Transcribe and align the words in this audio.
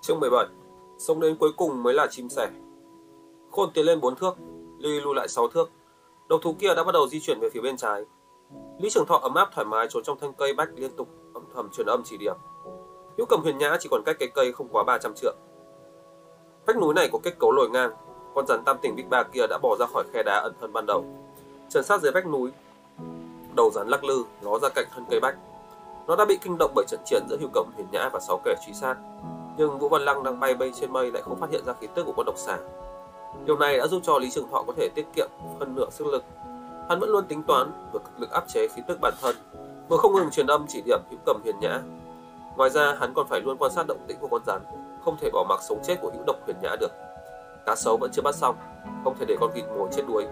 Chương 0.00 0.20
17 0.20 0.46
Sống 0.98 1.20
đến 1.20 1.36
cuối 1.36 1.52
cùng 1.56 1.82
mới 1.82 1.94
là 1.94 2.06
chim 2.10 2.28
sẻ. 2.28 2.50
Khôn 3.50 3.70
tiến 3.74 3.86
lên 3.86 4.00
4 4.00 4.16
thước 4.16 4.34
Ly 4.78 5.00
lùi 5.00 5.14
lại 5.14 5.28
6 5.28 5.48
thước. 5.48 5.70
Độc 6.28 6.40
thú 6.42 6.54
kia 6.58 6.74
đã 6.74 6.84
bắt 6.84 6.92
đầu 6.92 7.08
di 7.08 7.20
chuyển 7.20 7.38
về 7.40 7.48
phía 7.52 7.60
bên 7.60 7.76
trái. 7.76 8.04
Lý 8.78 8.90
Trường 8.90 9.06
Thọ 9.06 9.18
ấm 9.22 9.34
áp 9.34 9.48
thoải 9.54 9.64
mái 9.64 9.86
trốn 9.90 10.02
trong 10.02 10.18
thân 10.18 10.32
cây 10.38 10.54
bách 10.54 10.68
liên 10.76 10.90
tục 10.96 11.08
âm 11.34 11.44
thầm 11.54 11.68
truyền 11.72 11.86
âm 11.86 12.02
chỉ 12.04 12.16
điểm. 12.16 12.36
Hữu 13.18 13.26
cầm 13.26 13.42
huyền 13.42 13.58
nhã 13.58 13.76
chỉ 13.80 13.88
còn 13.90 14.02
cách 14.06 14.16
cái 14.18 14.28
cây 14.34 14.52
không 14.52 14.68
quá 14.68 14.84
300 14.84 15.12
trượng. 15.14 15.36
Vách 16.66 16.76
núi 16.76 16.94
này 16.94 17.08
có 17.12 17.18
kết 17.22 17.38
cấu 17.38 17.52
lồi 17.52 17.70
ngang, 17.70 17.90
Con 18.34 18.46
rắn 18.46 18.64
tam 18.64 18.76
tỉnh 18.82 18.96
Big 18.96 19.10
Ba 19.10 19.22
kia 19.22 19.46
đã 19.50 19.58
bỏ 19.62 19.76
ra 19.76 19.86
khỏi 19.86 20.04
khe 20.12 20.22
đá 20.22 20.40
ẩn 20.40 20.52
thân 20.60 20.72
ban 20.72 20.86
đầu. 20.86 21.04
Trần 21.72 21.84
sát 21.84 22.00
dưới 22.00 22.12
vách 22.12 22.26
núi 22.26 22.50
Đầu 23.56 23.70
rắn 23.74 23.88
lắc 23.88 24.04
lư 24.04 24.24
ló 24.40 24.58
ra 24.58 24.68
cạnh 24.74 24.86
thân 24.94 25.04
cây 25.10 25.20
bách 25.20 25.34
Nó 26.06 26.16
đã 26.16 26.24
bị 26.24 26.38
kinh 26.42 26.56
động 26.58 26.72
bởi 26.74 26.84
trận 26.88 27.00
chiến 27.04 27.22
giữa 27.30 27.36
Hữu 27.40 27.48
Cẩm 27.54 27.66
Huyền 27.74 27.86
Nhã 27.92 28.08
và 28.12 28.20
sáu 28.20 28.40
kẻ 28.44 28.54
truy 28.66 28.72
sát 28.72 28.96
nhưng 29.56 29.78
Vũ 29.78 29.88
Văn 29.88 30.02
Lăng 30.02 30.22
đang 30.22 30.40
bay 30.40 30.54
bay 30.54 30.72
trên 30.80 30.92
mây 30.92 31.12
lại 31.12 31.22
không 31.22 31.40
phát 31.40 31.50
hiện 31.50 31.64
ra 31.64 31.72
khí 31.80 31.86
tức 31.94 32.04
của 32.04 32.12
con 32.16 32.26
độc 32.26 32.38
xà. 32.38 32.58
Điều 33.44 33.58
này 33.58 33.78
đã 33.78 33.86
giúp 33.86 34.00
cho 34.04 34.18
Lý 34.18 34.30
Trường 34.30 34.48
Thọ 34.50 34.62
có 34.66 34.72
thể 34.76 34.88
tiết 34.94 35.06
kiệm 35.16 35.28
hơn 35.60 35.74
nửa 35.74 35.90
sức 35.90 36.06
lực. 36.06 36.24
Hắn 36.88 37.00
vẫn 37.00 37.10
luôn 37.10 37.24
tính 37.24 37.42
toán 37.42 37.72
vừa 37.92 37.98
cực 37.98 38.20
lực 38.20 38.30
áp 38.30 38.44
chế 38.48 38.68
khí 38.68 38.82
tức 38.88 38.98
bản 39.00 39.14
thân, 39.22 39.36
vừa 39.88 39.96
không 39.96 40.14
ngừng 40.14 40.30
truyền 40.30 40.46
âm 40.46 40.66
chỉ 40.68 40.82
điểm 40.86 41.00
hữu 41.10 41.18
cầm 41.26 41.40
huyền 41.42 41.56
nhã. 41.60 41.80
Ngoài 42.56 42.70
ra, 42.70 42.96
hắn 43.00 43.14
còn 43.14 43.26
phải 43.28 43.40
luôn 43.40 43.56
quan 43.58 43.72
sát 43.72 43.86
động 43.86 44.04
tĩnh 44.06 44.16
của 44.20 44.28
con 44.30 44.42
rắn, 44.46 44.62
không 45.04 45.16
thể 45.20 45.30
bỏ 45.32 45.46
mặc 45.48 45.60
sống 45.68 45.80
chết 45.84 45.96
của 46.02 46.10
hữu 46.14 46.22
độc 46.26 46.36
huyền 46.44 46.56
nhã 46.62 46.76
được. 46.80 46.92
Cá 47.66 47.74
sấu 47.76 47.96
vẫn 47.96 48.10
chưa 48.12 48.22
bắt 48.22 48.34
xong, 48.34 48.56
không 49.04 49.14
thể 49.18 49.24
để 49.28 49.36
con 49.40 49.50
vịt 49.54 49.64
mồi 49.78 49.88
chết 49.92 50.02
đuối. 50.08 50.26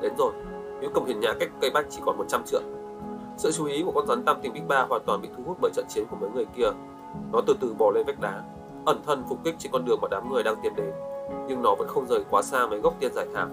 Đến 0.00 0.12
rồi, 0.18 0.32
hữu 0.80 0.90
cầm 0.94 1.04
hiền 1.04 1.20
nhã 1.20 1.32
cách 1.40 1.48
cây 1.60 1.70
bách 1.70 1.86
chỉ 1.90 2.00
còn 2.06 2.18
100 2.18 2.42
trượng. 2.44 2.62
Sự 3.36 3.52
chú 3.52 3.64
ý 3.64 3.82
của 3.82 3.92
con 3.92 4.06
rắn 4.06 4.24
tam 4.24 4.36
tình 4.42 4.52
bích 4.52 4.68
ba 4.68 4.86
hoàn 4.88 5.02
toàn 5.06 5.20
bị 5.22 5.28
thu 5.36 5.42
hút 5.46 5.56
bởi 5.60 5.70
trận 5.74 5.86
chiến 5.88 6.04
của 6.10 6.16
mấy 6.20 6.30
người 6.30 6.46
kia 6.56 6.70
nó 7.32 7.40
từ 7.46 7.56
từ 7.60 7.74
bò 7.78 7.90
lên 7.90 8.06
vách 8.06 8.20
đá, 8.20 8.42
ẩn 8.84 9.00
thân 9.06 9.24
phục 9.28 9.38
kích 9.44 9.54
trên 9.58 9.72
con 9.72 9.84
đường 9.84 9.98
mà 10.02 10.08
đám 10.10 10.32
người 10.32 10.42
đang 10.42 10.54
tiến 10.62 10.72
đến, 10.76 10.90
nhưng 11.48 11.62
nó 11.62 11.74
vẫn 11.74 11.88
không 11.88 12.06
rời 12.06 12.24
quá 12.30 12.42
xa 12.42 12.66
mấy 12.66 12.80
gốc 12.80 12.94
tiên 13.00 13.12
giải 13.14 13.26
thảm. 13.34 13.50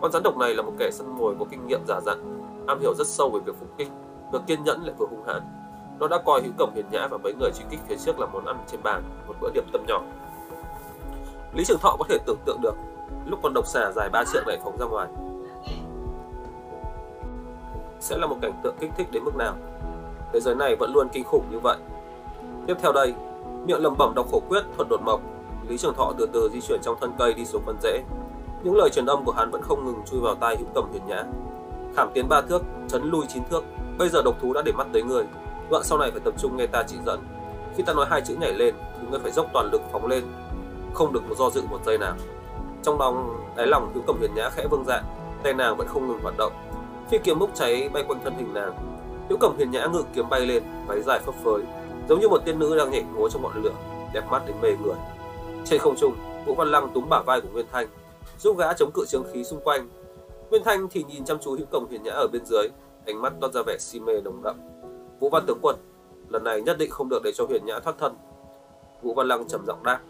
Con 0.00 0.12
rắn 0.12 0.22
độc 0.22 0.36
này 0.36 0.54
là 0.54 0.62
một 0.62 0.72
kẻ 0.78 0.90
săn 0.90 1.18
mồi 1.18 1.34
có 1.38 1.44
kinh 1.50 1.66
nghiệm 1.66 1.80
giả 1.88 2.00
dặn, 2.00 2.40
am 2.66 2.80
hiểu 2.80 2.94
rất 2.94 3.06
sâu 3.06 3.30
về 3.30 3.40
việc 3.40 3.56
phục 3.60 3.68
kích, 3.78 3.88
vừa 4.32 4.40
kiên 4.46 4.64
nhẫn 4.64 4.82
lại 4.84 4.94
vừa 4.98 5.06
hung 5.06 5.24
hãn. 5.26 5.42
Nó 6.00 6.08
đã 6.08 6.18
coi 6.26 6.42
hữu 6.42 6.52
cẩm 6.58 6.74
hiền 6.74 6.84
nhã 6.90 7.06
và 7.06 7.18
mấy 7.18 7.34
người 7.34 7.50
truy 7.50 7.64
kích 7.70 7.80
phía 7.88 7.96
trước 7.96 8.20
là 8.20 8.26
món 8.26 8.46
ăn 8.46 8.56
trên 8.66 8.80
bàn, 8.82 9.02
một 9.26 9.34
bữa 9.40 9.50
điểm 9.54 9.64
tâm 9.72 9.84
nhỏ. 9.88 10.02
Lý 11.54 11.64
Trường 11.64 11.78
Thọ 11.78 11.96
có 11.98 12.04
thể 12.08 12.18
tưởng 12.26 12.38
tượng 12.44 12.60
được 12.62 12.74
lúc 13.26 13.38
con 13.42 13.54
độc 13.54 13.66
xà 13.66 13.92
dài 13.92 14.08
ba 14.12 14.24
trượng 14.32 14.46
này 14.46 14.58
phóng 14.64 14.78
ra 14.78 14.86
ngoài 14.86 15.08
sẽ 18.00 18.18
là 18.18 18.26
một 18.26 18.36
cảnh 18.42 18.60
tượng 18.62 18.76
kích 18.80 18.90
thích 18.96 19.08
đến 19.12 19.24
mức 19.24 19.36
nào. 19.36 19.54
Thế 20.32 20.40
giới 20.40 20.54
này 20.54 20.76
vẫn 20.76 20.92
luôn 20.94 21.08
kinh 21.12 21.24
khủng 21.24 21.44
như 21.50 21.58
vậy, 21.58 21.76
Tiếp 22.68 22.76
theo 22.82 22.92
đây, 22.92 23.14
miệng 23.66 23.82
lẩm 23.82 23.94
bẩm 23.98 24.12
đọc 24.14 24.26
khổ 24.30 24.42
quyết 24.48 24.62
thuật 24.76 24.88
đột 24.90 25.02
mộc, 25.02 25.20
Lý 25.68 25.78
Trường 25.78 25.94
Thọ 25.94 26.12
từ 26.18 26.26
từ 26.32 26.50
di 26.52 26.60
chuyển 26.60 26.80
trong 26.82 26.96
thân 27.00 27.12
cây 27.18 27.34
đi 27.34 27.44
xuống 27.44 27.62
phần 27.66 27.76
rễ. 27.82 28.02
Những 28.62 28.76
lời 28.76 28.90
truyền 28.92 29.06
âm 29.06 29.24
của 29.24 29.32
hắn 29.32 29.50
vẫn 29.50 29.62
không 29.62 29.84
ngừng 29.84 30.02
chui 30.10 30.20
vào 30.20 30.34
tai 30.34 30.56
hữu 30.56 30.66
cầm 30.74 30.84
huyền 30.90 31.02
nhã. 31.06 31.24
Khảm 31.96 32.08
tiến 32.14 32.28
ba 32.28 32.40
thước, 32.40 32.62
chấn 32.88 33.10
lui 33.10 33.24
chín 33.28 33.42
thước. 33.50 33.64
Bây 33.98 34.08
giờ 34.08 34.22
độc 34.24 34.34
thú 34.40 34.52
đã 34.52 34.62
để 34.62 34.72
mắt 34.72 34.86
tới 34.92 35.02
người. 35.02 35.24
Đoạn 35.70 35.84
sau 35.84 35.98
này 35.98 36.10
phải 36.10 36.20
tập 36.20 36.34
trung 36.38 36.56
nghe 36.56 36.66
ta 36.66 36.82
chỉ 36.86 36.96
dẫn. 37.06 37.20
Khi 37.76 37.82
ta 37.82 37.92
nói 37.92 38.06
hai 38.10 38.20
chữ 38.20 38.36
nhảy 38.40 38.52
lên, 38.52 38.74
thì 39.00 39.06
ngươi 39.10 39.20
phải 39.20 39.32
dốc 39.32 39.46
toàn 39.52 39.70
lực 39.72 39.82
phóng 39.92 40.06
lên, 40.06 40.24
không 40.94 41.12
được 41.12 41.28
một 41.28 41.34
do 41.38 41.50
dự 41.50 41.62
một 41.70 41.78
giây 41.86 41.98
nào. 41.98 42.14
Trong 42.82 43.00
lòng 43.00 43.36
đáy 43.56 43.66
lòng 43.66 43.90
hữu 43.94 44.02
cầm 44.06 44.18
huyền 44.18 44.34
nhã 44.34 44.50
khẽ 44.50 44.66
vương 44.70 44.84
dạ, 44.86 45.02
tay 45.42 45.54
nàng 45.54 45.76
vẫn 45.76 45.88
không 45.88 46.08
ngừng 46.08 46.20
hoạt 46.22 46.34
động. 46.38 46.52
Phi 47.10 47.18
kiếm 47.18 47.38
bốc 47.38 47.50
cháy 47.54 47.88
bay 47.92 48.04
quanh 48.08 48.20
thân 48.24 48.34
hình 48.34 48.54
nàng. 48.54 48.72
Hữu 49.28 49.38
cẩm 49.38 49.58
hiền 49.58 49.70
nhã 49.70 49.86
ngự 49.86 50.02
kiếm 50.14 50.28
bay 50.28 50.40
lên, 50.40 50.62
váy 50.86 51.02
dài 51.02 51.20
phấp 51.20 51.34
phới, 51.44 51.62
giống 52.08 52.20
như 52.20 52.28
một 52.28 52.44
tiên 52.44 52.58
nữ 52.58 52.76
đang 52.78 52.90
nhảy 52.90 53.04
múa 53.14 53.28
trong 53.28 53.42
ngọn 53.42 53.62
lửa, 53.62 53.72
đẹp 54.12 54.24
mắt 54.30 54.42
đến 54.46 54.56
mê 54.62 54.68
người. 54.82 54.94
Trên 55.64 55.80
không 55.80 55.96
trung, 55.96 56.14
Vũ 56.46 56.54
Văn 56.54 56.68
Lăng 56.68 56.90
túm 56.94 57.08
bả 57.08 57.22
vai 57.26 57.40
của 57.40 57.48
Nguyên 57.52 57.66
Thanh, 57.72 57.88
giúp 58.38 58.58
gã 58.58 58.72
chống 58.72 58.90
cự 58.94 59.04
trường 59.08 59.24
khí 59.32 59.44
xung 59.44 59.60
quanh. 59.64 59.88
Nguyên 60.50 60.62
Thanh 60.64 60.88
thì 60.90 61.04
nhìn 61.08 61.24
chăm 61.24 61.38
chú 61.38 61.50
hữu 61.50 61.66
cổng 61.70 61.88
hiền 61.90 62.02
nhã 62.02 62.12
ở 62.12 62.28
bên 62.32 62.44
dưới, 62.44 62.68
ánh 63.06 63.22
mắt 63.22 63.32
toát 63.40 63.52
ra 63.52 63.62
vẻ 63.66 63.76
si 63.78 64.00
mê 64.00 64.20
nồng 64.20 64.42
đậm. 64.42 64.56
Vũ 65.20 65.28
Văn 65.28 65.44
tướng 65.46 65.58
quân, 65.62 65.76
lần 66.28 66.44
này 66.44 66.62
nhất 66.62 66.78
định 66.78 66.90
không 66.90 67.08
được 67.08 67.22
để 67.24 67.32
cho 67.34 67.46
huyền 67.46 67.64
nhã 67.66 67.80
thoát 67.80 67.98
thân. 67.98 68.14
Vũ 69.02 69.14
Văn 69.14 69.28
Lăng 69.28 69.48
trầm 69.48 69.66
giọng 69.66 69.82
đáp, 69.82 70.00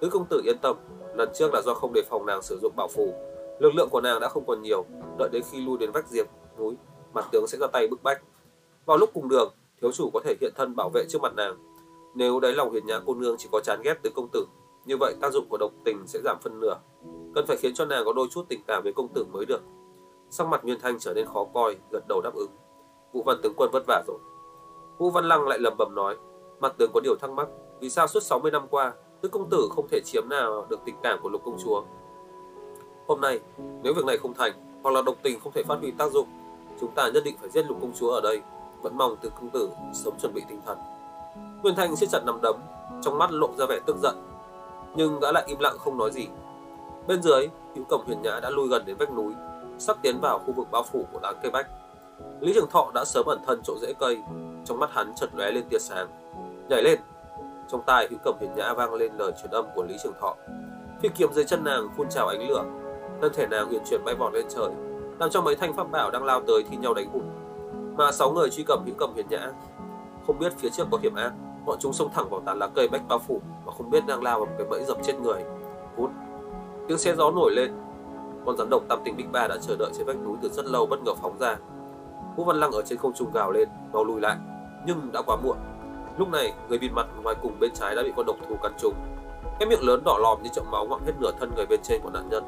tứ 0.00 0.08
công 0.08 0.26
tử 0.26 0.40
yên 0.44 0.58
tâm, 0.62 0.76
lần 1.14 1.28
trước 1.34 1.54
là 1.54 1.62
do 1.64 1.74
không 1.74 1.92
đề 1.92 2.02
phòng 2.10 2.26
nàng 2.26 2.42
sử 2.42 2.58
dụng 2.62 2.72
bảo 2.76 2.88
phù, 2.88 3.14
lực 3.58 3.74
lượng 3.74 3.88
của 3.90 4.00
nàng 4.00 4.20
đã 4.20 4.28
không 4.28 4.44
còn 4.46 4.62
nhiều, 4.62 4.84
đợi 5.18 5.28
đến 5.32 5.42
khi 5.50 5.60
lui 5.60 5.78
đến 5.78 5.92
vách 5.92 6.08
diệp 6.08 6.26
núi, 6.58 6.74
mặt 7.14 7.24
tướng 7.32 7.46
sẽ 7.46 7.58
ra 7.58 7.66
tay 7.66 7.88
bức 7.88 8.02
bách. 8.02 8.22
Vào 8.86 8.96
lúc 8.96 9.10
cùng 9.14 9.28
đường, 9.28 9.52
thiếu 9.80 9.92
chủ 9.92 10.10
có 10.14 10.20
thể 10.24 10.34
hiện 10.40 10.52
thân 10.56 10.76
bảo 10.76 10.90
vệ 10.94 11.04
trước 11.08 11.22
mặt 11.22 11.34
nàng. 11.36 11.56
Nếu 12.14 12.40
đáy 12.40 12.52
lòng 12.52 12.72
hiền 12.72 12.86
nhã 12.86 13.00
cô 13.06 13.14
nương 13.14 13.36
chỉ 13.38 13.48
có 13.52 13.60
chán 13.60 13.80
ghét 13.84 13.94
tới 14.02 14.12
công 14.14 14.28
tử, 14.32 14.46
như 14.84 14.96
vậy 14.96 15.14
tác 15.20 15.32
dụng 15.32 15.46
của 15.48 15.56
độc 15.56 15.72
tình 15.84 16.06
sẽ 16.06 16.18
giảm 16.24 16.36
phân 16.42 16.60
nửa. 16.60 16.74
Cần 17.34 17.46
phải 17.46 17.56
khiến 17.56 17.74
cho 17.74 17.84
nàng 17.84 18.04
có 18.04 18.12
đôi 18.12 18.26
chút 18.30 18.44
tình 18.48 18.60
cảm 18.66 18.82
với 18.82 18.92
công 18.92 19.08
tử 19.14 19.24
mới 19.32 19.46
được. 19.46 19.60
Sắc 20.30 20.46
mặt 20.46 20.64
Nguyên 20.64 20.80
Thanh 20.80 20.98
trở 20.98 21.14
nên 21.14 21.26
khó 21.26 21.46
coi, 21.54 21.76
gật 21.90 22.08
đầu 22.08 22.20
đáp 22.20 22.34
ứng. 22.34 22.50
Vũ 23.12 23.22
Văn 23.22 23.36
tướng 23.42 23.52
quân 23.56 23.70
vất 23.72 23.82
vả 23.86 24.02
rồi. 24.06 24.18
Vũ 24.98 25.10
Văn 25.10 25.24
Lăng 25.24 25.48
lại 25.48 25.58
lầm 25.58 25.76
bầm 25.78 25.94
nói, 25.94 26.16
mặt 26.60 26.74
tướng 26.78 26.90
có 26.94 27.00
điều 27.00 27.16
thắc 27.16 27.30
mắc, 27.30 27.48
vì 27.80 27.90
sao 27.90 28.08
suốt 28.08 28.22
60 28.22 28.50
năm 28.50 28.66
qua, 28.70 28.92
tứ 29.20 29.28
công 29.28 29.50
tử 29.50 29.68
không 29.70 29.88
thể 29.90 30.00
chiếm 30.04 30.28
nào 30.28 30.66
được 30.70 30.80
tình 30.84 30.94
cảm 31.02 31.18
của 31.22 31.28
lục 31.28 31.42
công 31.44 31.58
chúa. 31.64 31.82
Hôm 33.06 33.20
nay, 33.20 33.40
nếu 33.82 33.94
việc 33.94 34.04
này 34.04 34.18
không 34.18 34.34
thành, 34.34 34.52
hoặc 34.82 34.90
là 34.90 35.02
độc 35.02 35.16
tình 35.22 35.40
không 35.40 35.52
thể 35.52 35.62
phát 35.62 35.78
huy 35.80 35.90
tác 35.90 36.12
dụng, 36.12 36.28
chúng 36.82 36.90
ta 36.90 37.08
nhất 37.14 37.24
định 37.24 37.36
phải 37.40 37.50
giết 37.50 37.66
lục 37.66 37.78
công 37.80 37.92
chúa 37.94 38.10
ở 38.10 38.20
đây 38.20 38.42
vẫn 38.82 38.96
mong 38.96 39.16
từ 39.20 39.30
công 39.30 39.50
tử 39.50 39.70
sớm 39.92 40.14
chuẩn 40.20 40.34
bị 40.34 40.42
tinh 40.48 40.60
thần. 40.66 40.78
Nguyên 41.62 41.74
Thanh 41.74 41.96
siết 41.96 42.08
chặt 42.12 42.18
nắm 42.26 42.38
đấm, 42.42 42.56
trong 43.02 43.18
mắt 43.18 43.30
lộ 43.32 43.48
ra 43.58 43.66
vẻ 43.66 43.78
tức 43.86 43.96
giận, 44.02 44.14
nhưng 44.96 45.20
gã 45.20 45.32
lại 45.32 45.44
im 45.46 45.58
lặng 45.58 45.76
không 45.78 45.98
nói 45.98 46.10
gì. 46.10 46.26
Bên 47.06 47.22
dưới, 47.22 47.48
hữu 47.74 47.84
cẩm 47.84 48.00
huyền 48.06 48.22
nhã 48.22 48.40
đã 48.42 48.50
lui 48.50 48.68
gần 48.68 48.82
đến 48.86 48.96
vách 48.96 49.12
núi, 49.12 49.32
sắp 49.78 49.96
tiến 50.02 50.20
vào 50.20 50.38
khu 50.38 50.52
vực 50.52 50.66
bao 50.70 50.82
phủ 50.82 51.06
của 51.12 51.18
đám 51.22 51.34
cây 51.42 51.50
bách. 51.50 51.66
Lý 52.40 52.52
Trường 52.54 52.70
Thọ 52.70 52.90
đã 52.94 53.04
sớm 53.04 53.26
ẩn 53.26 53.38
thân 53.46 53.60
chỗ 53.64 53.74
rễ 53.82 53.92
cây, 53.98 54.22
trong 54.64 54.78
mắt 54.78 54.90
hắn 54.92 55.12
chợt 55.16 55.30
lóe 55.34 55.50
lên 55.50 55.64
tia 55.68 55.78
sáng. 55.78 56.08
Nhảy 56.68 56.82
lên! 56.82 57.00
Trong 57.68 57.82
tai 57.86 58.08
hữu 58.10 58.18
cẩm 58.24 58.34
huyền 58.38 58.54
nhã 58.56 58.74
vang 58.74 58.94
lên 58.94 59.12
lời 59.18 59.32
truyền 59.42 59.50
âm 59.50 59.66
của 59.74 59.82
Lý 59.82 59.96
Trường 60.02 60.14
Thọ. 60.20 60.34
Phi 61.02 61.08
kiếm 61.08 61.32
dưới 61.32 61.44
chân 61.44 61.64
nàng 61.64 61.88
phun 61.96 62.08
trào 62.08 62.28
ánh 62.28 62.48
lửa, 62.48 62.64
thân 63.20 63.32
thể 63.34 63.46
nàng 63.46 63.68
huyền 63.68 63.82
chuyển 63.90 64.04
bay 64.04 64.14
vọt 64.14 64.32
lên 64.32 64.46
trời, 64.48 64.70
làm 65.22 65.30
cho 65.30 65.42
mấy 65.42 65.56
thanh 65.56 65.72
pháp 65.72 65.90
bảo 65.90 66.10
đang 66.10 66.24
lao 66.24 66.40
tới 66.46 66.64
thi 66.70 66.76
nhau 66.76 66.94
đánh 66.94 67.06
hụt. 67.12 67.22
Mà 67.96 68.12
sáu 68.12 68.32
người 68.32 68.50
truy 68.50 68.64
cầm 68.66 68.82
hữu 68.86 68.94
cầm 68.98 69.12
huyền 69.12 69.26
nhã. 69.30 69.52
Không 70.26 70.38
biết 70.38 70.52
phía 70.58 70.68
trước 70.68 70.84
có 70.90 70.98
hiểm 71.02 71.14
ác. 71.14 71.32
Bọn 71.66 71.76
chúng 71.80 71.92
xông 71.92 72.10
thẳng 72.14 72.30
vào 72.30 72.40
tán 72.40 72.58
lá 72.58 72.68
cây 72.74 72.88
bách 72.88 73.08
bao 73.08 73.18
phủ 73.18 73.40
mà 73.66 73.72
không 73.72 73.90
biết 73.90 74.06
đang 74.06 74.22
lao 74.22 74.38
vào 74.38 74.46
một 74.46 74.52
cái 74.58 74.66
bẫy 74.70 74.84
dập 74.84 74.96
chết 75.02 75.12
người. 75.22 75.42
Hút. 75.96 76.10
Tiếng 76.88 76.98
xe 76.98 77.14
gió 77.14 77.30
nổi 77.30 77.50
lên. 77.50 77.72
Con 78.46 78.56
rắn 78.56 78.70
độc 78.70 78.82
tam 78.88 78.98
tình 79.04 79.16
bích 79.16 79.32
ba 79.32 79.48
đã 79.48 79.56
chờ 79.60 79.76
đợi 79.78 79.90
trên 79.94 80.06
vách 80.06 80.16
núi 80.24 80.36
từ 80.42 80.48
rất 80.48 80.66
lâu 80.66 80.86
bất 80.86 81.02
ngờ 81.02 81.14
phóng 81.14 81.38
ra. 81.38 81.56
Vũ 82.36 82.44
văn 82.44 82.56
lăng 82.56 82.72
ở 82.72 82.82
trên 82.82 82.98
không 82.98 83.12
trung 83.12 83.32
gào 83.34 83.50
lên, 83.50 83.68
mau 83.92 84.04
lùi 84.04 84.20
lại. 84.20 84.36
Nhưng 84.86 85.12
đã 85.12 85.22
quá 85.22 85.36
muộn. 85.36 85.56
Lúc 86.18 86.28
này, 86.28 86.52
người 86.68 86.78
bịt 86.78 86.90
mặt 86.92 87.06
ngoài 87.22 87.36
cùng 87.42 87.52
bên 87.60 87.70
trái 87.74 87.94
đã 87.96 88.02
bị 88.02 88.12
con 88.16 88.26
độc 88.26 88.36
thú 88.48 88.56
cắn 88.62 88.72
trúng. 88.78 88.94
Cái 89.58 89.68
miệng 89.68 89.86
lớn 89.86 90.02
đỏ 90.04 90.18
lòm 90.18 90.42
như 90.42 90.50
chậu 90.52 90.64
máu 90.64 90.86
ngoạm 90.86 91.00
hết 91.06 91.12
nửa 91.20 91.30
thân 91.40 91.52
người 91.56 91.66
bên 91.66 91.80
trên 91.82 92.00
của 92.02 92.10
nạn 92.10 92.28
nhân. 92.28 92.44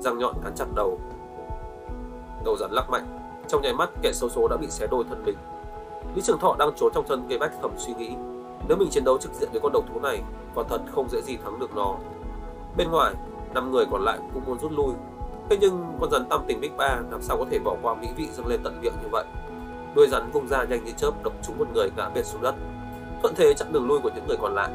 Răng 0.00 0.18
nhọn 0.18 0.34
cắn 0.44 0.54
chặt 0.54 0.66
đầu 0.74 0.98
đầu 2.44 2.56
rắn 2.56 2.70
lắc 2.70 2.90
mạnh 2.90 3.18
trong 3.48 3.62
nháy 3.62 3.74
mắt, 3.74 3.90
kẻ 4.02 4.12
xấu 4.12 4.30
số 4.30 4.48
đã 4.48 4.56
bị 4.56 4.66
xé 4.70 4.86
đôi 4.86 5.04
thân 5.08 5.22
mình. 5.24 5.36
Lý 6.14 6.22
Trường 6.22 6.38
Thọ 6.38 6.56
đang 6.58 6.70
trốn 6.76 6.92
trong 6.94 7.04
thân 7.08 7.26
cây 7.28 7.38
bách 7.38 7.52
thầm 7.62 7.70
suy 7.76 7.94
nghĩ, 7.94 8.10
nếu 8.68 8.76
mình 8.76 8.90
chiến 8.90 9.04
đấu 9.04 9.18
trực 9.18 9.32
diện 9.32 9.48
với 9.52 9.60
con 9.60 9.72
độc 9.72 9.84
thú 9.92 10.00
này, 10.00 10.22
quả 10.54 10.64
thật 10.68 10.80
không 10.94 11.08
dễ 11.08 11.20
gì 11.20 11.36
thắng 11.36 11.58
được 11.58 11.74
nó. 11.74 11.94
Bên 12.76 12.90
ngoài, 12.90 13.14
năm 13.54 13.72
người 13.72 13.86
còn 13.90 14.02
lại 14.02 14.18
cũng 14.34 14.42
muốn 14.46 14.58
rút 14.58 14.72
lui. 14.72 14.94
Thế 15.50 15.56
nhưng 15.60 15.96
con 16.00 16.10
rắn 16.10 16.28
tam 16.28 16.40
tình 16.46 16.60
Big 16.60 16.76
Ba 16.76 17.00
làm 17.10 17.22
sao 17.22 17.36
có 17.36 17.44
thể 17.50 17.58
bỏ 17.58 17.76
qua 17.82 17.94
mỹ 17.94 18.08
vị 18.16 18.28
dâng 18.32 18.46
lên 18.46 18.60
tận 18.64 18.80
miệng 18.80 18.92
như 19.02 19.08
vậy? 19.12 19.24
Đuôi 19.94 20.06
rắn 20.08 20.30
vung 20.30 20.48
ra 20.48 20.64
nhanh 20.64 20.84
như 20.84 20.92
chớp 20.96 21.10
đập 21.24 21.32
trúng 21.42 21.58
một 21.58 21.66
người 21.74 21.90
ngã 21.96 22.08
bệt 22.08 22.26
xuống 22.26 22.42
đất. 22.42 22.54
Thuận 23.22 23.34
thế 23.34 23.54
chặn 23.54 23.72
đường 23.72 23.86
lui 23.88 23.98
của 24.02 24.10
những 24.14 24.26
người 24.26 24.36
còn 24.40 24.54
lại. 24.54 24.70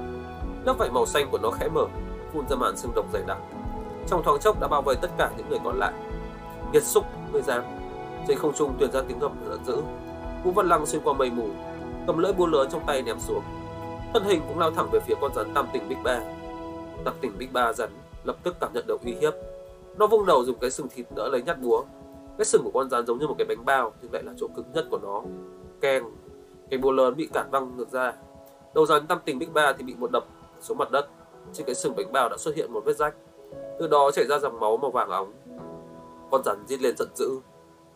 Lớp 0.65 0.73
vảy 0.77 0.89
màu 0.89 1.05
xanh 1.05 1.27
của 1.31 1.37
nó 1.37 1.51
khẽ 1.51 1.67
mở, 1.67 1.85
phun 2.33 2.47
ra 2.49 2.55
màn 2.55 2.77
xương 2.77 2.91
độc 2.95 3.05
dày 3.13 3.23
đặc. 3.27 3.37
Trong 4.07 4.23
thoáng 4.23 4.39
chốc 4.39 4.59
đã 4.59 4.67
bao 4.67 4.81
vây 4.81 4.95
tất 4.95 5.11
cả 5.17 5.31
những 5.37 5.49
người 5.49 5.59
còn 5.63 5.79
lại. 5.79 5.93
Nghiệt 6.73 6.83
xúc, 6.83 7.05
người 7.31 7.41
dám 7.41 7.63
trên 8.27 8.37
không 8.37 8.53
trung 8.53 8.73
tuyệt 8.79 8.91
ra 8.93 9.01
tiếng 9.07 9.19
gầm 9.19 9.31
giận 9.49 9.59
dữ. 9.65 9.77
Vũ 10.43 10.51
văn 10.51 10.67
lăng 10.67 10.85
xuyên 10.85 11.01
qua 11.03 11.13
mây 11.13 11.31
mù 11.31 11.47
cầm 12.07 12.17
lưỡi 12.17 12.33
búa 12.33 12.45
lớn 12.45 12.67
trong 12.71 12.81
tay 12.87 13.01
ném 13.01 13.19
xuống. 13.19 13.43
Thân 14.13 14.23
hình 14.23 14.41
cũng 14.47 14.59
lao 14.59 14.71
thẳng 14.71 14.89
về 14.91 14.99
phía 14.99 15.13
con 15.21 15.33
rắn 15.33 15.53
tam 15.53 15.67
tỉnh 15.73 15.89
bích 15.89 15.97
ba. 16.03 16.19
Tam 17.05 17.13
tỉnh 17.21 17.37
bích 17.37 17.53
ba 17.53 17.73
rắn 17.73 17.89
lập 18.23 18.35
tức 18.43 18.55
cảm 18.59 18.71
nhận 18.73 18.83
được 18.87 18.97
uy 19.05 19.15
hiếp. 19.21 19.33
Nó 19.97 20.07
vung 20.07 20.25
đầu 20.25 20.43
dùng 20.43 20.57
cái 20.59 20.71
sừng 20.71 20.87
thịt 20.89 21.05
đỡ 21.15 21.29
lấy 21.31 21.41
nhát 21.41 21.61
búa. 21.61 21.83
Cái 22.37 22.45
sừng 22.45 22.63
của 22.63 22.71
con 22.73 22.89
rắn 22.89 23.05
giống 23.05 23.19
như 23.19 23.27
một 23.27 23.35
cái 23.37 23.45
bánh 23.45 23.65
bao 23.65 23.91
nhưng 24.01 24.13
lại 24.13 24.23
là 24.23 24.33
chỗ 24.37 24.47
cứng 24.55 24.65
nhất 24.73 24.85
của 24.91 24.99
nó. 25.03 25.21
Keng 25.81 26.03
cái 26.69 26.77
búa 26.77 26.91
lớn 26.91 27.15
bị 27.17 27.29
cản 27.33 27.49
văng 27.51 27.77
ngược 27.77 27.91
ra. 27.91 28.13
Đầu 28.75 28.85
rắn 28.85 29.07
tam 29.07 29.19
tỉnh 29.25 29.39
bích 29.39 29.53
ba 29.53 29.73
thì 29.73 29.83
bị 29.83 29.95
một 29.97 30.11
đập 30.11 30.23
xuống 30.61 30.77
mặt 30.77 30.91
đất. 30.91 31.07
Trên 31.53 31.65
cái 31.65 31.75
sừng 31.75 31.95
bánh 31.95 32.11
bao 32.11 32.29
đã 32.29 32.37
xuất 32.37 32.55
hiện 32.55 32.73
một 32.73 32.85
vết 32.85 32.97
rách. 32.97 33.15
Từ 33.79 33.87
đó 33.87 34.11
chảy 34.11 34.25
ra 34.25 34.39
dòng 34.39 34.59
máu 34.59 34.77
màu 34.77 34.91
vàng 34.91 35.09
óng 35.09 35.31
con 36.33 36.43
rắn 36.43 36.63
rít 36.67 36.81
lên 36.81 36.95
giận 36.97 37.07
dữ 37.15 37.39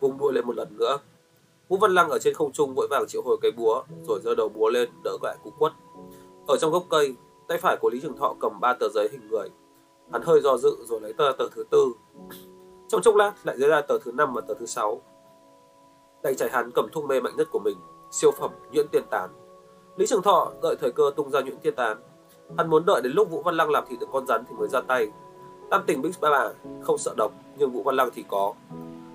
vung 0.00 0.18
đuôi 0.18 0.32
lên 0.32 0.46
một 0.46 0.56
lần 0.56 0.76
nữa. 0.78 0.98
Vũ 1.68 1.76
Văn 1.76 1.90
Lăng 1.90 2.08
ở 2.08 2.18
trên 2.18 2.34
không 2.34 2.52
trung 2.52 2.74
vội 2.74 2.86
vàng 2.90 3.04
triệu 3.08 3.22
hồi 3.24 3.36
cái 3.42 3.50
búa, 3.56 3.82
rồi 4.08 4.20
giơ 4.24 4.34
đầu 4.34 4.48
búa 4.48 4.68
lên 4.68 4.88
đỡ 5.04 5.16
lại 5.22 5.36
cú 5.44 5.50
quất. 5.58 5.72
Ở 6.46 6.56
trong 6.56 6.72
gốc 6.72 6.84
cây, 6.90 7.14
tay 7.48 7.58
phải 7.58 7.76
của 7.80 7.90
Lý 7.90 8.00
Trường 8.00 8.16
Thọ 8.16 8.34
cầm 8.40 8.60
ba 8.60 8.74
tờ 8.74 8.88
giấy 8.88 9.08
hình 9.12 9.28
người. 9.30 9.48
Hắn 10.12 10.22
hơi 10.22 10.40
do 10.40 10.56
dự 10.56 10.76
rồi 10.84 11.00
lấy 11.00 11.12
tờ 11.12 11.32
tờ 11.38 11.48
thứ 11.48 11.64
tư. 11.70 11.92
Trong 12.88 13.02
chốc 13.02 13.14
lát 13.16 13.32
lại 13.44 13.56
lấy 13.56 13.70
ra 13.70 13.80
tờ 13.80 13.98
thứ 13.98 14.12
năm 14.12 14.34
và 14.34 14.40
tờ 14.40 14.54
thứ 14.54 14.66
sáu. 14.66 15.00
Tay 16.22 16.34
trái 16.34 16.48
hắn 16.52 16.70
cầm 16.74 16.88
thuốc 16.92 17.04
mê 17.04 17.20
mạnh 17.20 17.36
nhất 17.36 17.48
của 17.52 17.60
mình, 17.64 17.76
siêu 18.10 18.30
phẩm 18.30 18.50
nhuyễn 18.72 18.88
tiên 18.88 19.02
tán. 19.10 19.30
Lý 19.96 20.06
Trường 20.06 20.22
Thọ 20.22 20.52
đợi 20.62 20.76
thời 20.80 20.92
cơ 20.92 21.10
tung 21.16 21.30
ra 21.30 21.40
nhuyễn 21.40 21.58
tiên 21.58 21.74
tán. 21.74 22.02
Hắn 22.56 22.70
muốn 22.70 22.86
đợi 22.86 23.00
đến 23.02 23.12
lúc 23.12 23.30
Vũ 23.30 23.42
Văn 23.42 23.56
Lăng 23.56 23.70
làm 23.70 23.84
thịt 23.88 24.00
được 24.00 24.08
con 24.12 24.26
rắn 24.26 24.44
thì 24.48 24.54
mới 24.58 24.68
ra 24.68 24.80
tay. 24.80 25.08
Tam 25.70 25.84
tỉnh 25.86 26.02
Big 26.02 26.12
Ba 26.20 26.48
không 26.82 26.98
sợ 26.98 27.14
độc, 27.16 27.32
nhưng 27.56 27.70
Vũ 27.70 27.82
Văn 27.82 27.96
Lăng 27.96 28.10
thì 28.14 28.24
có. 28.28 28.52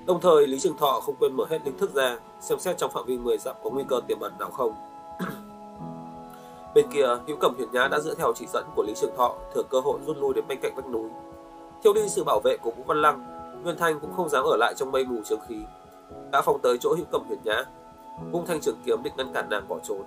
Đồng 0.06 0.22
thời, 0.22 0.48
Lý 0.48 0.60
Trường 0.60 0.78
Thọ 0.78 1.00
không 1.00 1.16
quên 1.20 1.34
mở 1.34 1.46
hết 1.50 1.60
linh 1.66 1.78
thức 1.78 1.94
ra, 1.94 2.18
xem 2.42 2.60
xét 2.60 2.78
trong 2.78 2.92
phạm 2.92 3.06
vi 3.06 3.18
10 3.18 3.38
dặm 3.38 3.56
có 3.64 3.70
nguy 3.70 3.84
cơ 3.90 4.02
tiềm 4.08 4.20
ẩn 4.20 4.34
nào 4.40 4.52
không. 4.52 4.74
Bên 6.76 6.86
kia, 6.94 7.08
Hữu 7.28 7.38
Cẩm 7.38 7.56
Huyền 7.58 7.72
Nhã 7.72 7.88
đã 7.88 8.00
dựa 8.00 8.16
theo 8.16 8.34
chỉ 8.36 8.46
dẫn 8.54 8.66
của 8.76 8.84
Lý 8.88 8.94
Trường 8.96 9.16
Thọ, 9.18 9.36
thừa 9.54 9.64
cơ 9.70 9.80
hội 9.80 10.00
rút 10.06 10.18
lui 10.18 10.34
đến 10.34 10.46
bên 10.48 10.60
cạnh 10.62 10.76
vách 10.76 10.90
núi. 10.90 11.10
Thiếu 11.84 11.94
đi 11.94 12.10
sự 12.10 12.24
bảo 12.24 12.40
vệ 12.44 12.58
của 12.58 12.72
Vũ 12.72 12.84
Văn 12.88 13.02
Lăng, 13.02 13.44
Nguyên 13.64 13.78
Thanh 13.78 14.00
cũng 14.00 14.14
không 14.16 14.30
dám 14.30 14.44
ở 14.44 14.58
lại 14.58 14.74
trong 14.78 14.92
mây 14.92 15.06
mù 15.06 15.16
trường 15.26 15.40
khí, 15.48 15.56
đã 16.32 16.42
phóng 16.42 16.60
tới 16.64 16.78
chỗ 16.78 16.94
Hữu 16.98 17.06
Cẩm 17.12 17.22
Huyền 17.28 17.40
Nhã, 17.44 17.64
vung 18.32 18.46
thanh 18.46 18.62
trường 18.62 18.78
kiếm 18.86 19.04
định 19.04 19.14
ngăn 19.18 19.34
cản 19.34 19.50
nàng 19.50 19.68
bỏ 19.68 19.80
trốn. 19.84 20.02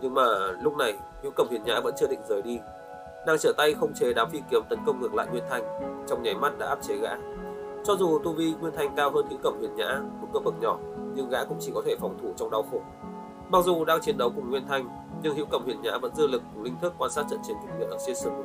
Nhưng 0.00 0.14
mà 0.14 0.22
lúc 0.60 0.76
này, 0.76 0.94
Hữu 1.22 1.32
Cẩm 1.32 1.48
Huyền 1.48 1.64
Nhã 1.64 1.80
vẫn 1.80 1.94
chưa 2.00 2.06
định 2.06 2.20
rời 2.28 2.42
đi. 2.42 2.58
Nàng 3.26 3.38
trở 3.38 3.52
tay 3.56 3.74
không 3.74 3.94
chế 3.94 4.12
đám 4.12 4.30
phi 4.30 4.42
kiếm 4.50 4.62
tấn 4.68 4.78
công 4.86 5.00
ngược 5.00 5.14
lại 5.14 5.26
Nguyên 5.30 5.44
Thanh, 5.50 5.62
trong 6.08 6.22
nháy 6.22 6.34
mắt 6.34 6.58
đã 6.58 6.66
áp 6.66 6.78
chế 6.82 6.96
gã. 6.96 7.10
Cho 7.84 7.96
dù 7.96 8.18
tu 8.24 8.32
vi 8.32 8.54
Nguyên 8.60 8.74
Thanh 8.76 8.96
cao 8.96 9.10
hơn 9.10 9.26
Hữu 9.30 9.38
Cẩm 9.42 9.58
Huyền 9.58 9.74
Nhã 9.76 10.00
một 10.20 10.28
cấp 10.32 10.42
bậc 10.44 10.54
nhỏ, 10.60 10.78
nhưng 11.14 11.28
gã 11.28 11.44
cũng 11.44 11.56
chỉ 11.60 11.72
có 11.74 11.82
thể 11.86 11.96
phòng 12.00 12.18
thủ 12.22 12.32
trong 12.36 12.50
đau 12.50 12.62
khổ. 12.70 12.80
Mặc 13.48 13.64
dù 13.64 13.84
đang 13.84 14.00
chiến 14.00 14.18
đấu 14.18 14.32
cùng 14.36 14.50
Nguyên 14.50 14.66
Thanh, 14.68 14.88
nhưng 15.22 15.36
Hữu 15.36 15.46
Cẩm 15.46 15.64
Huyền 15.64 15.82
Nhã 15.82 15.98
vẫn 15.98 16.14
dư 16.14 16.26
lực 16.26 16.42
cùng 16.54 16.62
linh 16.62 16.76
thức 16.80 16.94
quan 16.98 17.10
sát 17.10 17.26
trận 17.30 17.38
chiến 17.46 17.56
kịch 17.62 17.74
liệt 17.78 17.86
ở 17.90 17.98
trên 18.06 18.16
sườn 18.16 18.32
núi. 18.32 18.44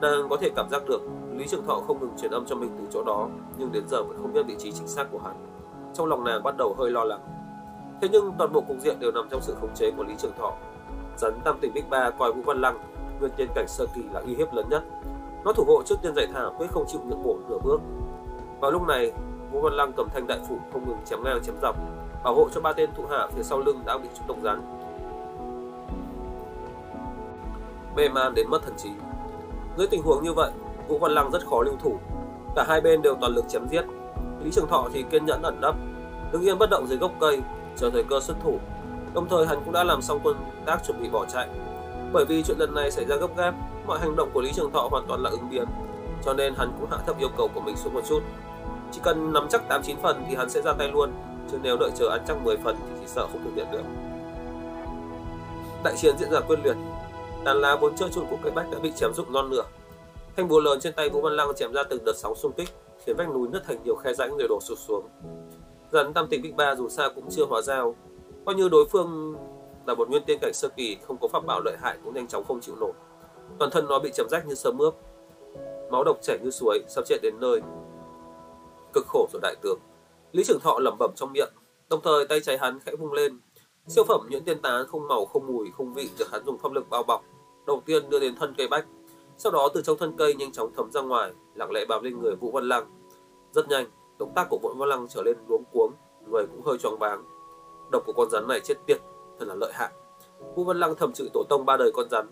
Nàng 0.00 0.28
có 0.30 0.36
thể 0.36 0.50
cảm 0.56 0.70
giác 0.70 0.82
được 0.88 1.00
Lý 1.32 1.46
Trường 1.48 1.66
Thọ 1.66 1.80
không 1.86 2.00
ngừng 2.00 2.16
truyền 2.20 2.30
âm 2.30 2.46
cho 2.46 2.56
mình 2.56 2.70
từ 2.78 2.84
chỗ 2.92 3.04
đó, 3.04 3.28
nhưng 3.58 3.72
đến 3.72 3.88
giờ 3.88 4.02
vẫn 4.02 4.18
không 4.22 4.32
biết 4.32 4.42
vị 4.46 4.56
trí 4.58 4.72
chính 4.72 4.88
xác 4.88 5.06
của 5.12 5.18
hắn. 5.24 5.34
Trong 5.94 6.06
lòng 6.06 6.24
nàng 6.24 6.42
bắt 6.42 6.54
đầu 6.58 6.74
hơi 6.78 6.90
lo 6.90 7.04
lắng. 7.04 7.20
Thế 8.00 8.08
nhưng 8.12 8.32
toàn 8.38 8.52
bộ 8.52 8.60
cục 8.68 8.76
diện 8.80 8.96
đều 9.00 9.12
nằm 9.12 9.28
trong 9.30 9.40
sự 9.42 9.54
khống 9.60 9.74
chế 9.74 9.90
của 9.96 10.04
Lý 10.04 10.14
Trường 10.18 10.32
Thọ. 10.38 10.52
Rắn 11.16 11.32
Tam 11.44 11.58
Tỉnh 11.60 11.72
Bích 11.74 11.90
Ba 11.90 12.10
coi 12.10 12.32
Vũ 12.32 12.42
Văn 12.42 12.60
Lăng, 12.60 12.78
nguyên 13.20 13.32
tiên 13.36 13.48
cảnh 13.54 13.68
sơ 13.68 13.86
kỳ 13.94 14.02
là 14.12 14.20
uy 14.20 14.34
hiếp 14.34 14.52
lớn 14.52 14.68
nhất. 14.68 14.84
Nó 15.44 15.52
thủ 15.52 15.64
hộ 15.66 15.82
trước 15.82 15.94
tiên 16.02 16.14
giải 16.16 16.26
thảo 16.34 16.54
quyết 16.58 16.70
không 16.70 16.84
chịu 16.88 17.00
nhượng 17.04 17.22
bộ 17.22 17.36
nửa 17.48 17.58
bước. 17.58 17.80
Vào 18.60 18.70
lúc 18.70 18.82
này, 18.82 19.12
Vũ 19.52 19.60
Văn 19.60 19.72
Lăng 19.72 19.92
cầm 19.92 20.08
thanh 20.14 20.26
đại 20.26 20.38
phủ 20.48 20.58
không 20.72 20.88
ngừng 20.88 20.98
chém 21.04 21.24
ngang 21.24 21.40
chém 21.42 21.54
dọc, 21.62 21.76
bảo 22.24 22.34
hộ 22.34 22.48
cho 22.54 22.60
ba 22.60 22.72
tên 22.72 22.90
thủ 22.96 23.04
hạ 23.10 23.28
phía 23.34 23.42
sau 23.42 23.58
lưng 23.58 23.80
đã 23.86 23.98
bị 23.98 24.08
trúng 24.18 24.26
độc 24.26 24.36
rắn. 24.44 24.60
Mê 27.96 28.08
man 28.08 28.34
đến 28.34 28.50
mất 28.50 28.62
thần 28.62 28.74
trí. 28.76 28.90
Dưới 29.76 29.86
tình 29.86 30.02
huống 30.02 30.24
như 30.24 30.32
vậy, 30.32 30.50
Vũ 30.88 30.98
Văn 30.98 31.12
Lăng 31.12 31.30
rất 31.30 31.46
khó 31.46 31.62
lưu 31.62 31.74
thủ. 31.82 31.96
Cả 32.56 32.64
hai 32.68 32.80
bên 32.80 33.02
đều 33.02 33.14
toàn 33.20 33.32
lực 33.32 33.44
chém 33.48 33.68
giết. 33.68 33.82
Lý 34.44 34.50
Trường 34.50 34.68
Thọ 34.68 34.88
thì 34.92 35.02
kiên 35.02 35.26
nhẫn 35.26 35.42
ẩn 35.42 35.60
nấp, 35.60 35.74
đứng 36.32 36.42
yên 36.42 36.58
bất 36.58 36.70
động 36.70 36.86
dưới 36.86 36.98
gốc 36.98 37.12
cây, 37.20 37.42
chờ 37.76 37.90
thời 37.90 38.04
cơ 38.04 38.20
xuất 38.20 38.36
thủ. 38.42 38.58
Đồng 39.14 39.28
thời 39.28 39.46
hắn 39.46 39.58
cũng 39.64 39.72
đã 39.72 39.84
làm 39.84 40.02
xong 40.02 40.20
quân 40.22 40.36
tác 40.66 40.84
chuẩn 40.86 41.02
bị 41.02 41.08
bỏ 41.08 41.24
chạy. 41.24 41.48
Bởi 42.12 42.24
vì 42.24 42.42
chuyện 42.42 42.58
lần 42.58 42.74
này 42.74 42.90
xảy 42.90 43.04
ra 43.04 43.16
gấp 43.16 43.36
gáp, 43.36 43.54
mọi 43.86 43.98
hành 43.98 44.16
động 44.16 44.30
của 44.34 44.40
Lý 44.40 44.52
Trường 44.52 44.72
Thọ 44.72 44.88
hoàn 44.90 45.06
toàn 45.08 45.22
là 45.22 45.30
ứng 45.30 45.50
biến, 45.50 45.64
cho 46.24 46.34
nên 46.34 46.54
hắn 46.54 46.72
cũng 46.80 46.90
hạ 46.90 46.98
thấp 47.06 47.18
yêu 47.18 47.28
cầu 47.36 47.48
của 47.54 47.60
mình 47.60 47.76
xuống 47.76 47.94
một 47.94 48.02
chút. 48.08 48.20
Chỉ 48.92 49.00
cần 49.04 49.32
nắm 49.32 49.46
chắc 49.50 49.68
8 49.68 49.82
9 49.82 49.96
phần 50.02 50.24
thì 50.28 50.34
hắn 50.34 50.50
sẽ 50.50 50.62
ra 50.62 50.72
tay 50.72 50.90
luôn, 50.92 51.10
chứ 51.50 51.58
nếu 51.62 51.76
đợi 51.76 51.90
chờ 51.94 52.08
ăn 52.08 52.20
chắc 52.28 52.44
10 52.44 52.56
phần 52.56 52.76
thì 52.76 52.94
chỉ 53.00 53.06
sợ 53.06 53.26
không 53.32 53.44
thực 53.44 53.54
hiện 53.54 53.66
được. 53.72 53.82
Đại 55.84 55.96
chiến 55.96 56.18
diễn 56.18 56.30
ra 56.30 56.40
quyết 56.40 56.58
liệt, 56.64 56.76
tàn 57.44 57.56
lá 57.56 57.76
vốn 57.76 57.96
chơi 57.96 58.08
chun 58.12 58.26
của 58.30 58.36
cây 58.42 58.52
bách 58.52 58.70
đã 58.70 58.78
bị 58.78 58.92
chém 58.96 59.14
rụng 59.14 59.32
non 59.32 59.50
nửa. 59.50 59.64
Thanh 60.36 60.48
búa 60.48 60.60
lớn 60.60 60.80
trên 60.80 60.92
tay 60.92 61.10
Vũ 61.10 61.20
Văn 61.20 61.32
Lăng 61.32 61.54
chém 61.56 61.72
ra 61.72 61.82
từng 61.90 62.04
đợt 62.04 62.16
sóng 62.16 62.34
xung 62.34 62.52
kích, 62.52 62.68
khiến 63.04 63.16
vách 63.16 63.28
núi 63.28 63.48
nứt 63.48 63.64
thành 63.66 63.76
nhiều 63.84 63.96
khe 63.96 64.14
rãnh 64.14 64.36
rồi 64.38 64.48
đổ 64.48 64.60
sụt 64.60 64.78
xuống. 64.78 65.08
Rắn 65.92 66.12
tam 66.12 66.26
tình 66.30 66.42
Bích 66.42 66.56
Ba 66.56 66.74
dù 66.74 66.88
sao 66.88 67.10
cũng 67.14 67.24
chưa 67.30 67.44
hóa 67.44 67.62
dao, 67.62 67.94
coi 68.44 68.54
như 68.54 68.68
đối 68.68 68.84
phương 68.88 69.36
là 69.86 69.94
một 69.94 70.10
nguyên 70.10 70.22
tiên 70.26 70.38
cảnh 70.40 70.52
sơ 70.54 70.68
kỳ 70.76 70.96
không 71.06 71.16
có 71.20 71.28
pháp 71.28 71.46
bảo 71.46 71.60
lợi 71.64 71.76
hại 71.80 71.98
cũng 72.04 72.14
nhanh 72.14 72.26
chóng 72.26 72.44
không 72.44 72.60
chịu 72.60 72.76
nổi. 72.80 72.92
Toàn 73.58 73.70
thân 73.70 73.86
nó 73.88 73.98
bị 73.98 74.10
chém 74.14 74.28
rách 74.28 74.46
như 74.46 74.54
sớm 74.54 74.76
mướp, 74.76 74.94
máu 75.90 76.04
độc 76.04 76.18
chảy 76.22 76.38
như 76.42 76.50
suối, 76.50 76.80
sắp 76.88 77.04
chết 77.06 77.16
đến 77.22 77.34
nơi. 77.40 77.60
Cực 78.92 79.06
khổ 79.06 79.28
rồi 79.32 79.40
đại 79.42 79.56
tướng. 79.62 79.78
Lý 80.32 80.44
Trường 80.44 80.60
Thọ 80.60 80.78
lẩm 80.78 80.96
bẩm 80.98 81.10
trong 81.16 81.32
miệng, 81.32 81.52
đồng 81.88 82.00
thời 82.02 82.26
tay 82.26 82.40
trái 82.40 82.58
hắn 82.58 82.80
khẽ 82.80 82.92
vung 82.96 83.12
lên. 83.12 83.40
Siêu 83.88 84.04
phẩm 84.04 84.20
nhuyễn 84.30 84.44
tiên 84.44 84.62
tán 84.62 84.86
không 84.86 85.08
màu, 85.08 85.26
không 85.26 85.46
mùi, 85.46 85.70
không 85.76 85.94
vị 85.94 86.10
được 86.18 86.30
hắn 86.30 86.44
dùng 86.44 86.58
pháp 86.58 86.72
lực 86.72 86.90
bao 86.90 87.02
bọc. 87.02 87.24
Đầu 87.66 87.82
tiên 87.86 88.10
đưa 88.10 88.20
đến 88.20 88.36
thân 88.36 88.54
cây 88.58 88.68
bách, 88.68 88.86
sau 89.38 89.52
đó 89.52 89.68
từ 89.74 89.82
trong 89.82 89.96
thân 89.96 90.16
cây 90.16 90.34
nhanh 90.34 90.52
chóng 90.52 90.72
thấm 90.76 90.90
ra 90.90 91.00
ngoài, 91.00 91.32
lặng 91.54 91.70
lẽ 91.70 91.84
bám 91.88 92.02
lên 92.04 92.20
người 92.20 92.36
Vũ 92.36 92.50
Văn 92.50 92.68
Lăng. 92.68 92.86
Rất 93.52 93.68
nhanh, 93.68 93.86
động 94.18 94.32
tác 94.34 94.46
của 94.50 94.58
Vũ 94.62 94.74
Văn 94.74 94.88
Lăng 94.88 95.08
trở 95.08 95.22
lên 95.22 95.36
luống 95.48 95.64
cuống, 95.72 95.92
người 96.30 96.46
cũng 96.46 96.62
hơi 96.62 96.78
choáng 96.78 96.98
váng. 96.98 97.24
Độc 97.92 98.02
của 98.06 98.12
con 98.12 98.30
rắn 98.30 98.48
này 98.48 98.60
chết 98.60 98.74
tiệt, 98.86 99.00
thật 99.38 99.48
là 99.48 99.54
lợi 99.54 99.72
hại. 99.74 99.90
Vũ 100.54 100.64
Văn 100.64 100.76
Lăng 100.76 100.94
thầm 100.94 101.12
chửi 101.12 101.28
tổ 101.32 101.42
tông 101.48 101.66
ba 101.66 101.76
đời 101.76 101.90
con 101.94 102.08
rắn. 102.10 102.26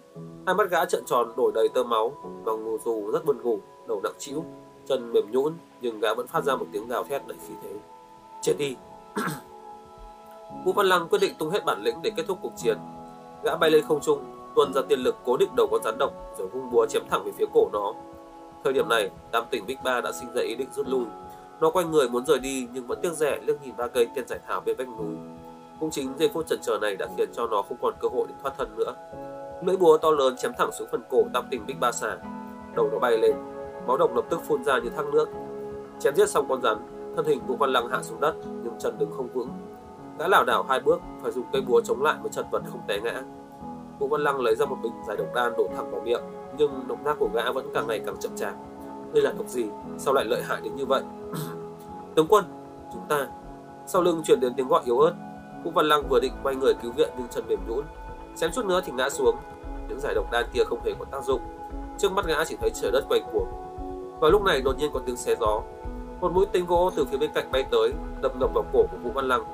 Hai 0.46 0.54
mắt 0.54 0.70
gã 0.70 0.84
trợn 0.84 1.04
tròn 1.06 1.32
đổi 1.36 1.52
đầy 1.54 1.68
tơ 1.74 1.82
máu, 1.82 2.12
bằng 2.44 2.78
dù 2.84 3.10
rất 3.12 3.24
buồn 3.24 3.42
ngủ, 3.42 3.60
đầu 3.88 4.00
nặng 4.02 4.12
trĩu, 4.18 4.44
chân 4.88 5.12
mềm 5.12 5.30
nhũn, 5.30 5.54
nhưng 5.80 6.00
gã 6.00 6.14
vẫn 6.14 6.26
phát 6.26 6.44
ra 6.44 6.56
một 6.56 6.66
tiếng 6.72 6.88
gào 6.88 7.04
thét 7.04 7.26
đầy 7.26 7.38
khí 7.48 7.54
thế. 7.62 7.70
Chết 8.42 8.54
đi! 8.58 8.76
Vũ 10.64 10.72
Văn 10.72 10.86
Lăng 10.86 11.08
quyết 11.08 11.18
định 11.18 11.34
tung 11.38 11.50
hết 11.50 11.64
bản 11.64 11.82
lĩnh 11.82 12.02
để 12.02 12.10
kết 12.16 12.24
thúc 12.28 12.38
cuộc 12.42 12.52
chiến. 12.56 12.78
Gã 13.44 13.56
bay 13.56 13.70
lên 13.70 13.84
không 13.88 14.00
trung, 14.00 14.24
tuôn 14.54 14.72
ra 14.74 14.82
tiên 14.88 14.98
lực 14.98 15.16
cố 15.24 15.36
định 15.36 15.50
đầu 15.56 15.68
con 15.70 15.82
rắn 15.84 15.98
độc 15.98 16.12
rồi 16.38 16.48
vung 16.48 16.70
búa 16.70 16.86
chém 16.86 17.02
thẳng 17.10 17.24
về 17.24 17.32
phía 17.38 17.46
cổ 17.54 17.68
nó. 17.72 17.92
Thời 18.64 18.72
điểm 18.72 18.88
này, 18.88 19.10
Tam 19.32 19.44
Tỉnh 19.50 19.66
Big 19.66 19.76
Ba 19.84 20.00
đã 20.00 20.12
sinh 20.12 20.28
ra 20.34 20.42
ý 20.42 20.54
định 20.54 20.68
rút 20.72 20.88
lui. 20.88 21.04
Nó 21.60 21.70
quay 21.70 21.84
người 21.84 22.08
muốn 22.08 22.26
rời 22.26 22.38
đi 22.38 22.68
nhưng 22.72 22.86
vẫn 22.86 22.98
tiếc 23.02 23.12
rẻ 23.12 23.38
liếc 23.42 23.62
nhìn 23.62 23.76
ba 23.76 23.86
cây 23.88 24.06
tiên 24.14 24.24
giải 24.28 24.38
thảo 24.46 24.60
bên 24.66 24.76
vách 24.76 24.88
núi. 24.88 25.16
Cũng 25.80 25.90
chính 25.90 26.12
giây 26.18 26.30
phút 26.34 26.46
chần 26.46 26.58
chờ 26.62 26.78
này 26.78 26.96
đã 26.96 27.06
khiến 27.16 27.28
cho 27.32 27.46
nó 27.46 27.62
không 27.62 27.78
còn 27.82 27.94
cơ 28.00 28.08
hội 28.08 28.26
để 28.28 28.34
thoát 28.42 28.52
thân 28.58 28.76
nữa. 28.76 28.94
Lưỡi 29.66 29.76
búa 29.76 29.98
to 29.98 30.10
lớn 30.10 30.36
chém 30.36 30.52
thẳng 30.58 30.70
xuống 30.72 30.88
phần 30.92 31.02
cổ 31.10 31.24
Tam 31.34 31.44
tình 31.50 31.66
bích 31.66 31.80
Ba 31.80 31.92
xà. 31.92 32.16
Đầu 32.76 32.88
nó 32.92 32.98
bay 32.98 33.18
lên, 33.18 33.36
máu 33.86 33.96
độc 33.96 34.14
lập 34.14 34.24
tức 34.30 34.40
phun 34.48 34.64
ra 34.64 34.78
như 34.78 34.90
thác 34.90 35.06
nước. 35.12 35.28
Chém 36.00 36.14
giết 36.14 36.28
xong 36.28 36.46
con 36.48 36.62
rắn, 36.62 36.76
thân 37.16 37.26
hình 37.26 37.40
của 37.48 37.56
Văn 37.56 37.70
Lăng 37.70 37.88
hạ 37.88 38.02
xuống 38.02 38.20
đất 38.20 38.34
nhưng 38.62 38.74
chân 38.78 38.98
đứng 38.98 39.10
không 39.16 39.28
vững. 39.34 39.48
Gã 40.18 40.28
lảo 40.28 40.44
đảo 40.44 40.64
hai 40.68 40.80
bước, 40.80 41.00
phải 41.22 41.32
dùng 41.32 41.44
cây 41.52 41.62
búa 41.62 41.80
chống 41.80 42.02
lại 42.02 42.16
mới 42.22 42.30
chật 42.32 42.46
vật 42.50 42.62
không 42.70 42.80
té 42.88 43.00
ngã. 43.00 43.22
Vũ 43.98 44.08
Văn 44.08 44.20
Lăng 44.20 44.40
lấy 44.40 44.54
ra 44.54 44.66
một 44.66 44.76
bình 44.82 44.92
giải 45.08 45.16
độc 45.16 45.26
đan 45.34 45.52
đổ 45.58 45.68
thẳng 45.76 45.90
vào 45.90 46.00
miệng, 46.00 46.22
nhưng 46.58 46.88
động 46.88 47.04
tác 47.04 47.16
của 47.18 47.28
gã 47.34 47.52
vẫn 47.52 47.70
càng 47.74 47.86
ngày 47.86 48.00
càng 48.06 48.16
chậm 48.20 48.36
chạp. 48.36 48.54
Đây 49.12 49.22
là 49.22 49.32
độc 49.32 49.48
gì? 49.48 49.64
Sao 49.98 50.14
lại 50.14 50.24
lợi 50.24 50.42
hại 50.42 50.60
đến 50.64 50.76
như 50.76 50.86
vậy? 50.86 51.02
Tướng 52.14 52.26
quân, 52.28 52.44
chúng 52.92 53.02
ta. 53.08 53.28
Sau 53.86 54.02
lưng 54.02 54.22
chuyển 54.24 54.40
đến 54.40 54.52
tiếng 54.56 54.68
gọi 54.68 54.82
yếu 54.84 54.98
ớt. 54.98 55.14
Vũ 55.64 55.70
Văn 55.70 55.86
Lăng 55.86 56.08
vừa 56.08 56.20
định 56.20 56.32
quay 56.42 56.56
người 56.56 56.74
cứu 56.82 56.92
viện 56.92 57.10
nhưng 57.18 57.28
chân 57.28 57.44
mềm 57.48 57.58
nhũn, 57.68 57.84
xém 58.34 58.50
chút 58.54 58.64
nữa 58.64 58.80
thì 58.84 58.92
ngã 58.92 59.10
xuống. 59.10 59.36
Những 59.88 60.00
giải 60.00 60.14
độc 60.14 60.30
đan 60.32 60.44
kia 60.52 60.64
không 60.64 60.84
hề 60.84 60.92
có 60.98 61.04
tác 61.04 61.24
dụng. 61.24 61.40
Trước 61.98 62.12
mắt 62.12 62.26
gã 62.26 62.44
chỉ 62.44 62.56
thấy 62.60 62.70
trời 62.74 62.90
đất 62.90 63.04
quay 63.08 63.20
cuồng. 63.32 63.48
Vào 64.20 64.30
lúc 64.30 64.42
này 64.42 64.60
đột 64.60 64.78
nhiên 64.78 64.90
có 64.94 65.00
tiếng 65.06 65.16
xé 65.16 65.34
gió. 65.40 65.62
Một 66.20 66.32
mũi 66.32 66.46
tên 66.52 66.66
gỗ 66.66 66.90
từ 66.96 67.04
phía 67.04 67.16
bên 67.16 67.30
cạnh 67.34 67.52
bay 67.52 67.64
tới, 67.70 67.92
đâm 68.22 68.32
ngầm 68.40 68.50
vào 68.54 68.64
cổ 68.72 68.82
của 68.90 68.96
Vũ 69.02 69.10
Văn 69.14 69.28
Lăng. 69.28 69.44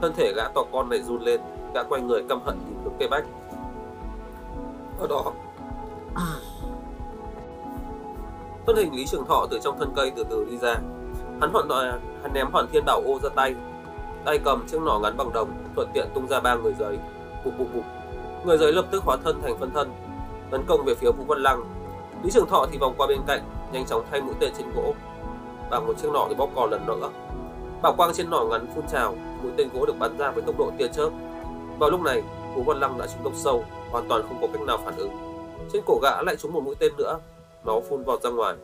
Thân 0.00 0.12
thể 0.16 0.32
gã 0.36 0.48
to 0.48 0.62
con 0.72 0.90
lại 0.90 1.02
run 1.02 1.20
lên, 1.22 1.40
gã 1.74 1.82
quay 1.82 2.00
người 2.02 2.24
căm 2.28 2.40
hận 2.44 2.58
nhìn 2.58 2.78
hướng 2.84 2.94
cây 2.98 3.08
bách 3.08 3.24
ở 4.98 5.06
đó 5.06 5.32
thân 8.66 8.76
hình 8.76 8.94
lý 8.94 9.06
trường 9.06 9.26
thọ 9.26 9.46
từ 9.50 9.58
trong 9.62 9.78
thân 9.78 9.92
cây 9.96 10.12
từ 10.16 10.24
từ 10.30 10.44
đi 10.50 10.58
ra 10.58 10.74
hắn 11.40 11.52
hoàn 11.52 11.68
toàn 11.68 12.00
hắn 12.22 12.32
ném 12.32 12.46
hoàn 12.52 12.66
thiên 12.72 12.84
bảo 12.84 13.02
ô 13.06 13.18
ra 13.22 13.28
tay 13.36 13.54
tay 14.24 14.38
cầm 14.44 14.66
chiếc 14.66 14.80
nỏ 14.80 14.98
ngắn 15.02 15.16
bằng 15.16 15.32
đồng 15.32 15.50
thuận 15.74 15.88
tiện 15.94 16.06
tung 16.14 16.26
ra 16.28 16.40
ba 16.40 16.54
người 16.54 16.74
giấy 16.78 16.98
bụp 17.44 17.54
bụp 17.58 17.68
bụp 17.74 17.84
người 18.46 18.58
giấy 18.58 18.72
lập 18.72 18.84
tức 18.90 19.02
hóa 19.04 19.16
thân 19.24 19.42
thành 19.42 19.58
phân 19.58 19.70
thân 19.70 19.92
tấn 20.50 20.62
công 20.66 20.84
về 20.84 20.94
phía 20.94 21.10
vũ 21.10 21.24
văn 21.24 21.38
lăng 21.38 21.64
lý 22.22 22.30
trường 22.30 22.46
thọ 22.46 22.66
thì 22.70 22.78
vòng 22.78 22.94
qua 22.96 23.06
bên 23.06 23.20
cạnh 23.26 23.42
nhanh 23.72 23.86
chóng 23.86 24.04
thay 24.10 24.20
mũi 24.20 24.34
tên 24.40 24.52
trên 24.58 24.66
gỗ 24.76 24.94
bằng 25.70 25.86
một 25.86 25.94
chiếc 26.02 26.08
nỏ 26.12 26.26
thì 26.28 26.34
bóp 26.34 26.48
cò 26.54 26.66
lần 26.66 26.86
nữa 26.86 27.10
bảo 27.82 27.94
quang 27.96 28.14
trên 28.14 28.30
nỏ 28.30 28.44
ngắn 28.44 28.66
phun 28.74 28.84
trào 28.86 29.14
mũi 29.42 29.52
tên 29.56 29.68
gỗ 29.74 29.86
được 29.86 29.98
bắn 29.98 30.18
ra 30.18 30.30
với 30.30 30.42
tốc 30.42 30.58
độ 30.58 30.70
tia 30.78 30.88
chớp 30.88 31.10
vào 31.78 31.90
lúc 31.90 32.00
này 32.00 32.22
vũ 32.54 32.62
văn 32.62 32.80
lăng 32.80 32.98
đã 32.98 33.06
trúng 33.06 33.24
độc 33.24 33.32
sâu 33.36 33.64
hoàn 33.90 34.08
toàn 34.08 34.22
không 34.28 34.38
có 34.40 34.46
cách 34.52 34.62
nào 34.62 34.78
phản 34.84 34.96
ứng. 34.96 35.10
Trên 35.72 35.82
cổ 35.86 35.98
gã 36.02 36.22
lại 36.22 36.36
trúng 36.36 36.52
một 36.52 36.60
mũi 36.64 36.74
tên 36.78 36.92
nữa, 36.98 37.18
máu 37.64 37.82
phun 37.88 38.04
vọt 38.04 38.22
ra 38.22 38.30
ngoài. 38.30 38.54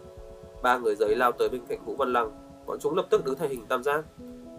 Ba 0.62 0.78
người 0.78 0.94
giấy 0.94 1.16
lao 1.16 1.32
tới 1.32 1.48
bên 1.48 1.60
cạnh 1.68 1.84
Vũ 1.84 1.96
Văn 1.96 2.12
Lăng, 2.12 2.30
bọn 2.66 2.78
chúng 2.80 2.94
lập 2.94 3.06
tức 3.10 3.24
đứng 3.24 3.34
thành 3.38 3.48
hình 3.48 3.66
tam 3.66 3.82
giác. 3.82 4.04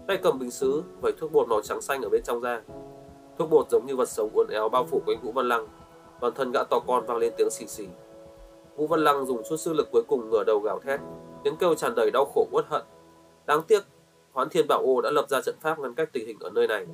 Tay 0.07 0.17
cầm 0.23 0.39
bình 0.39 0.51
sứ, 0.51 0.83
vẩy 1.01 1.11
thuốc 1.19 1.31
bột 1.31 1.47
màu 1.47 1.61
trắng 1.61 1.81
xanh 1.81 2.01
ở 2.01 2.09
bên 2.09 2.21
trong 2.23 2.41
ra. 2.41 2.61
Thuốc 3.37 3.49
bột 3.49 3.69
giống 3.69 3.85
như 3.85 3.95
vật 3.95 4.09
sống 4.09 4.29
uốn 4.33 4.47
éo 4.47 4.69
bao 4.69 4.85
phủ 4.85 5.01
quanh 5.05 5.21
Vũ 5.21 5.31
Văn 5.31 5.47
Lăng, 5.47 5.67
toàn 6.21 6.33
thân 6.33 6.51
gã 6.51 6.63
to 6.63 6.79
con 6.87 7.05
vang 7.05 7.17
lên 7.17 7.33
tiếng 7.37 7.49
xì 7.49 7.67
xì. 7.67 7.87
Vũ 8.75 8.87
Văn 8.87 9.03
Lăng 9.03 9.25
dùng 9.25 9.41
chút 9.49 9.57
sức 9.57 9.73
lực 9.73 9.87
cuối 9.91 10.03
cùng 10.07 10.29
ngửa 10.29 10.43
đầu 10.43 10.59
gào 10.59 10.79
thét, 10.79 10.99
tiếng 11.43 11.55
kêu 11.55 11.75
tràn 11.75 11.95
đầy 11.95 12.11
đau 12.11 12.25
khổ 12.25 12.47
uất 12.51 12.65
hận. 12.67 12.81
Đáng 13.45 13.61
tiếc, 13.67 13.83
Hoán 14.31 14.49
Thiên 14.49 14.65
Bảo 14.67 14.79
Ô 14.85 15.01
đã 15.01 15.11
lập 15.11 15.25
ra 15.29 15.41
trận 15.41 15.55
pháp 15.61 15.79
ngăn 15.79 15.93
cách 15.93 16.09
tình 16.13 16.27
hình 16.27 16.37
ở 16.39 16.49
nơi 16.49 16.67
này, 16.67 16.85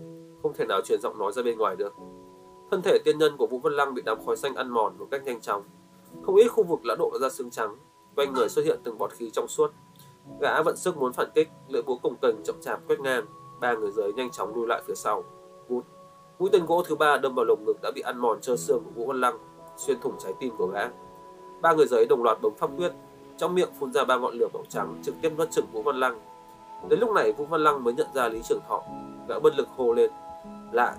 không 0.44 0.54
thể 0.54 0.66
nào 0.66 0.82
truyền 0.82 1.02
giọng 1.02 1.18
nói 1.18 1.32
ra 1.32 1.44
bên 1.44 1.58
ngoài 1.58 1.76
được. 1.76 1.94
Thân 2.72 2.82
thể 2.82 2.98
tiên 3.06 3.18
nhân 3.18 3.38
của 3.38 3.48
Vũ 3.48 3.60
văn 3.60 3.74
Lăng 3.74 3.94
bị 3.94 4.02
đám 4.06 4.26
khói 4.26 4.38
xanh 4.38 4.56
ăn 4.56 4.70
mòn 4.70 4.98
một 4.98 5.08
cách 5.12 5.24
nhanh 5.26 5.42
chóng. 5.42 5.64
Không 6.26 6.36
ít 6.36 6.48
khu 6.48 6.64
vực 6.64 6.80
đã 6.84 6.96
độ 7.00 7.12
ra 7.22 7.30
xương 7.30 7.50
trắng, 7.50 7.76
quanh 8.16 8.34
người 8.34 8.50
xuất 8.50 8.66
hiện 8.66 8.80
từng 8.84 8.98
bọt 8.98 9.12
khí 9.12 9.30
trong 9.34 9.48
suốt. 9.48 9.72
Gã 10.42 10.62
vận 10.62 10.78
sức 10.78 10.98
muốn 10.98 11.14
phản 11.14 11.28
kích, 11.36 11.50
lưỡi 11.68 11.82
búa 11.82 11.98
cùng 12.02 12.16
cần 12.22 12.44
chậm 12.44 12.56
chạp 12.62 12.80
quét 12.88 13.00
ngang, 13.00 13.26
ba 13.60 13.74
người 13.74 13.92
giới 13.92 14.14
nhanh 14.14 14.32
chóng 14.32 14.56
lùi 14.56 14.68
lại 14.68 14.82
phía 14.88 14.96
sau. 14.96 15.24
bút 15.70 15.84
Mũi 16.40 16.50
tên 16.54 16.66
gỗ 16.66 16.84
thứ 16.88 16.96
ba 16.96 17.18
đâm 17.18 17.36
vào 17.36 17.46
lồng 17.46 17.64
ngực 17.66 17.78
đã 17.82 17.92
bị 17.96 18.02
ăn 18.02 18.18
mòn 18.18 18.42
trơ 18.42 18.56
xương 18.56 18.84
của 18.84 18.92
Vũ 18.96 19.06
văn 19.06 19.22
Lăng, 19.22 19.38
xuyên 19.78 20.00
thủng 20.02 20.16
trái 20.20 20.34
tim 20.40 20.54
của 20.58 20.68
gã. 20.68 20.82
Ba 21.62 21.74
người 21.74 21.88
giới 21.88 22.06
đồng 22.06 22.24
loạt 22.24 22.42
bấm 22.42 22.54
pháp 22.58 22.70
quyết, 22.78 22.92
trong 23.38 23.56
miệng 23.56 23.70
phun 23.80 23.94
ra 23.94 24.06
ba 24.06 24.18
ngọn 24.18 24.34
lửa 24.34 24.48
màu 24.54 24.64
trắng 24.70 25.02
trực 25.04 25.16
tiếp 25.22 25.32
nuốt 25.38 25.52
chửng 25.52 25.66
Vũ 25.72 25.82
Văn 25.82 26.00
Lăng. 26.00 26.20
Đến 26.90 27.00
lúc 27.00 27.12
này 27.12 27.32
Vũ 27.32 27.46
Văn 27.46 27.64
Lăng 27.64 27.84
mới 27.84 27.94
nhận 27.94 28.08
ra 28.14 28.28
Lý 28.28 28.42
Trường 28.44 28.60
Thọ, 28.68 28.82
gã 29.28 29.40
bất 29.40 29.56
lực 29.56 29.68
hô 29.78 29.94
lên: 29.94 30.12
lạ, 30.72 30.96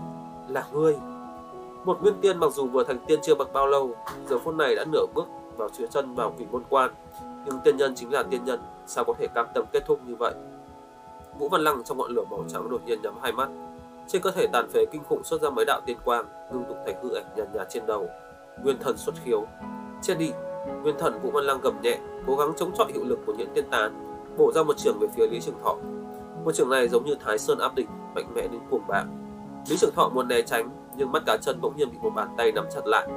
là 0.49 0.67
ngươi!" 0.73 0.97
Một 1.85 2.03
nguyên 2.03 2.15
tiên 2.21 2.39
mặc 2.39 2.53
dù 2.53 2.67
vừa 2.67 2.85
thành 2.85 2.99
tiên 3.07 3.19
chưa 3.23 3.35
bậc 3.35 3.53
bao 3.53 3.67
lâu, 3.67 3.95
giờ 4.29 4.39
phút 4.39 4.55
này 4.55 4.75
đã 4.75 4.85
nửa 4.93 5.07
bước 5.15 5.25
vào 5.57 5.69
chứa 5.69 5.87
chân 5.87 6.15
vào 6.15 6.33
quỷ 6.39 6.47
môn 6.51 6.63
quan, 6.71 6.91
nhưng 7.49 7.61
tiên 7.65 7.77
nhân 7.77 7.95
chính 7.95 8.13
là 8.13 8.23
tiên 8.23 8.45
nhân, 8.45 8.61
sao 8.87 9.05
có 9.05 9.15
thể 9.19 9.27
cam 9.35 9.47
tâm 9.55 9.65
kết 9.73 9.87
thúc 9.87 10.01
như 10.07 10.15
vậy? 10.19 10.35
Vũ 11.39 11.49
Văn 11.49 11.61
Lăng 11.61 11.85
trong 11.85 11.99
ngọn 11.99 12.11
lửa 12.11 12.25
màu 12.31 12.45
trắng 12.49 12.71
đột 12.71 12.81
nhiên 12.87 13.03
nhắm 13.03 13.15
hai 13.23 13.33
mắt, 13.33 13.49
trên 14.07 14.23
cơ 14.23 14.31
thể 14.31 14.47
tàn 14.53 14.69
phế 14.69 14.85
kinh 14.93 15.03
khủng 15.09 15.25
xuất 15.25 15.43
ra 15.43 15.51
mấy 15.51 15.65
đạo 15.65 15.81
tiên 15.87 15.97
quang, 16.05 16.25
ngưng 16.53 16.65
tụ 16.65 16.75
thành 16.87 17.03
hư 17.03 17.15
ảnh 17.15 17.25
nhàn 17.25 17.47
nhạt, 17.47 17.55
nhạt 17.55 17.67
trên 17.71 17.87
đầu. 17.87 18.09
Nguyên 18.63 18.79
thần 18.79 18.97
xuất 18.97 19.15
khiếu, 19.25 19.47
chết 20.03 20.15
đi! 20.19 20.33
Nguyên 20.83 20.99
thần 20.99 21.21
Vũ 21.23 21.31
Văn 21.31 21.45
Lăng 21.45 21.61
gầm 21.61 21.81
nhẹ, 21.83 21.99
cố 22.27 22.37
gắng 22.37 22.53
chống 22.57 22.73
chọi 22.79 22.93
hiệu 22.93 23.05
lực 23.05 23.19
của 23.27 23.35
những 23.39 23.51
tiên 23.55 23.65
tán, 23.71 24.19
bổ 24.39 24.53
ra 24.53 24.63
một 24.63 24.77
trường 24.77 24.99
về 25.01 25.09
phía 25.17 25.27
Lý 25.27 25.41
Trường 25.41 25.59
Thọ. 25.65 25.77
Một 26.45 26.53
trường 26.55 26.71
này 26.71 26.89
giống 26.89 27.05
như 27.05 27.15
Thái 27.25 27.39
Sơn 27.39 27.59
áp 27.59 27.75
đỉnh, 27.75 27.89
mạnh 28.15 28.35
mẽ 28.35 28.43
đến 28.43 28.61
cuồng 28.71 28.87
bạo. 28.89 29.05
Lý 29.69 29.77
Trường 29.77 29.95
Thọ 29.95 30.09
muốn 30.09 30.29
né 30.29 30.43
tránh, 30.43 30.71
nhưng 30.97 31.13
mắt 31.13 31.23
cá 31.27 31.37
chân 31.37 31.61
bỗng 31.61 31.77
nhiên 31.77 31.91
bị 31.91 31.99
một 32.03 32.11
bàn 32.11 32.29
tay 32.37 32.53
nắm 32.53 32.65
chặt 32.75 32.87
lại. 32.87 33.09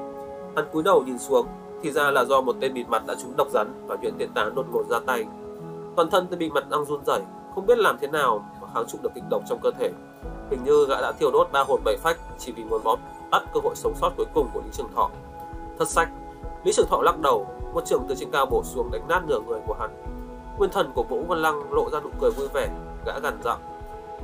Hắn 0.56 0.66
cúi 0.72 0.84
đầu 0.84 1.04
nhìn 1.06 1.20
xuống, 1.20 1.48
thì 1.84 1.92
ra 1.92 2.12
là 2.12 2.26
do 2.26 2.42
một 2.42 2.56
tên 2.60 2.74
bịt 2.74 2.86
mặt 2.90 3.04
đã 3.08 3.16
trúng 3.22 3.34
độc 3.38 3.48
rắn 3.50 3.88
và 3.88 3.98
chuyện 4.02 4.14
tiện 4.18 4.34
tá 4.34 4.50
đột 4.56 4.66
ngột 4.72 4.84
ra 4.90 5.00
tay. 5.06 5.26
Toàn 5.96 6.10
thân 6.10 6.28
tên 6.28 6.40
bịt 6.40 6.50
mặt 6.50 6.70
đang 6.70 6.86
run 6.86 7.06
rẩy, 7.06 7.22
không 7.56 7.66
biết 7.66 7.78
làm 7.78 7.98
thế 8.02 8.08
nào 8.08 8.46
mà 8.62 8.68
kháng 8.74 8.86
trụ 8.88 8.98
được 9.02 9.10
kịch 9.16 9.24
độc 9.30 9.42
trong 9.50 9.60
cơ 9.64 9.72
thể. 9.80 9.92
Hình 10.50 10.64
như 10.64 10.86
gã 10.90 11.02
đã 11.02 11.12
thiêu 11.12 11.32
đốt 11.32 11.52
ba 11.52 11.64
hồn 11.64 11.82
bảy 11.86 11.98
phách 11.98 12.18
chỉ 12.38 12.52
vì 12.52 12.64
muốn 12.64 12.84
bóp 12.84 13.00
tắt 13.32 13.44
cơ 13.54 13.60
hội 13.64 13.76
sống 13.76 13.94
sót 13.96 14.12
cuối 14.18 14.26
cùng 14.34 14.48
của 14.54 14.62
Lý 14.66 14.70
Trường 14.72 14.90
Thọ. 14.96 15.10
Thật 15.80 15.88
sách, 15.88 16.10
Lý 16.64 16.72
Trường 16.74 16.88
Thọ 16.90 17.02
lắc 17.02 17.20
đầu, 17.20 17.48
một 17.74 17.86
trường 17.86 18.04
từ 18.10 18.16
trên 18.16 18.32
cao 18.32 18.46
bổ 18.46 18.64
xuống 18.64 18.92
đánh 18.92 19.08
nát 19.08 19.22
nửa 19.28 19.40
người 19.40 19.60
của 19.68 19.76
hắn. 19.80 19.90
Nguyên 20.58 20.72
thần 20.72 20.92
của 20.96 21.04
Vũ 21.04 21.24
Văn 21.28 21.42
Lăng 21.42 21.74
lộ 21.74 21.90
ra 21.90 22.00
nụ 22.00 22.10
cười 22.22 22.32
vui 22.32 22.48
vẻ, 22.54 22.70
gã 23.06 23.20
gằn 23.20 23.42
giọng. 23.44 23.60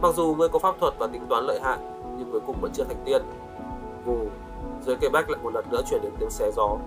Mặc 0.01 0.15
dù 0.15 0.35
ngươi 0.37 0.49
có 0.49 0.59
pháp 0.59 0.75
thuật 0.79 0.93
và 0.99 1.07
tính 1.07 1.25
toán 1.29 1.43
lợi 1.43 1.59
hại, 1.63 1.77
nhưng 2.17 2.31
cuối 2.31 2.41
cùng 2.47 2.55
vẫn 2.61 2.71
chưa 2.73 2.83
thành 2.83 3.01
tiên. 3.05 3.21
Vù, 4.05 4.17
dưới 4.85 4.95
cây 5.01 5.09
bách 5.09 5.29
lại 5.29 5.39
một 5.43 5.53
lần 5.53 5.65
nữa 5.71 5.81
chuyển 5.89 6.01
đến 6.01 6.11
tiếng 6.19 6.29
xé 6.29 6.51
gió. 6.51 6.77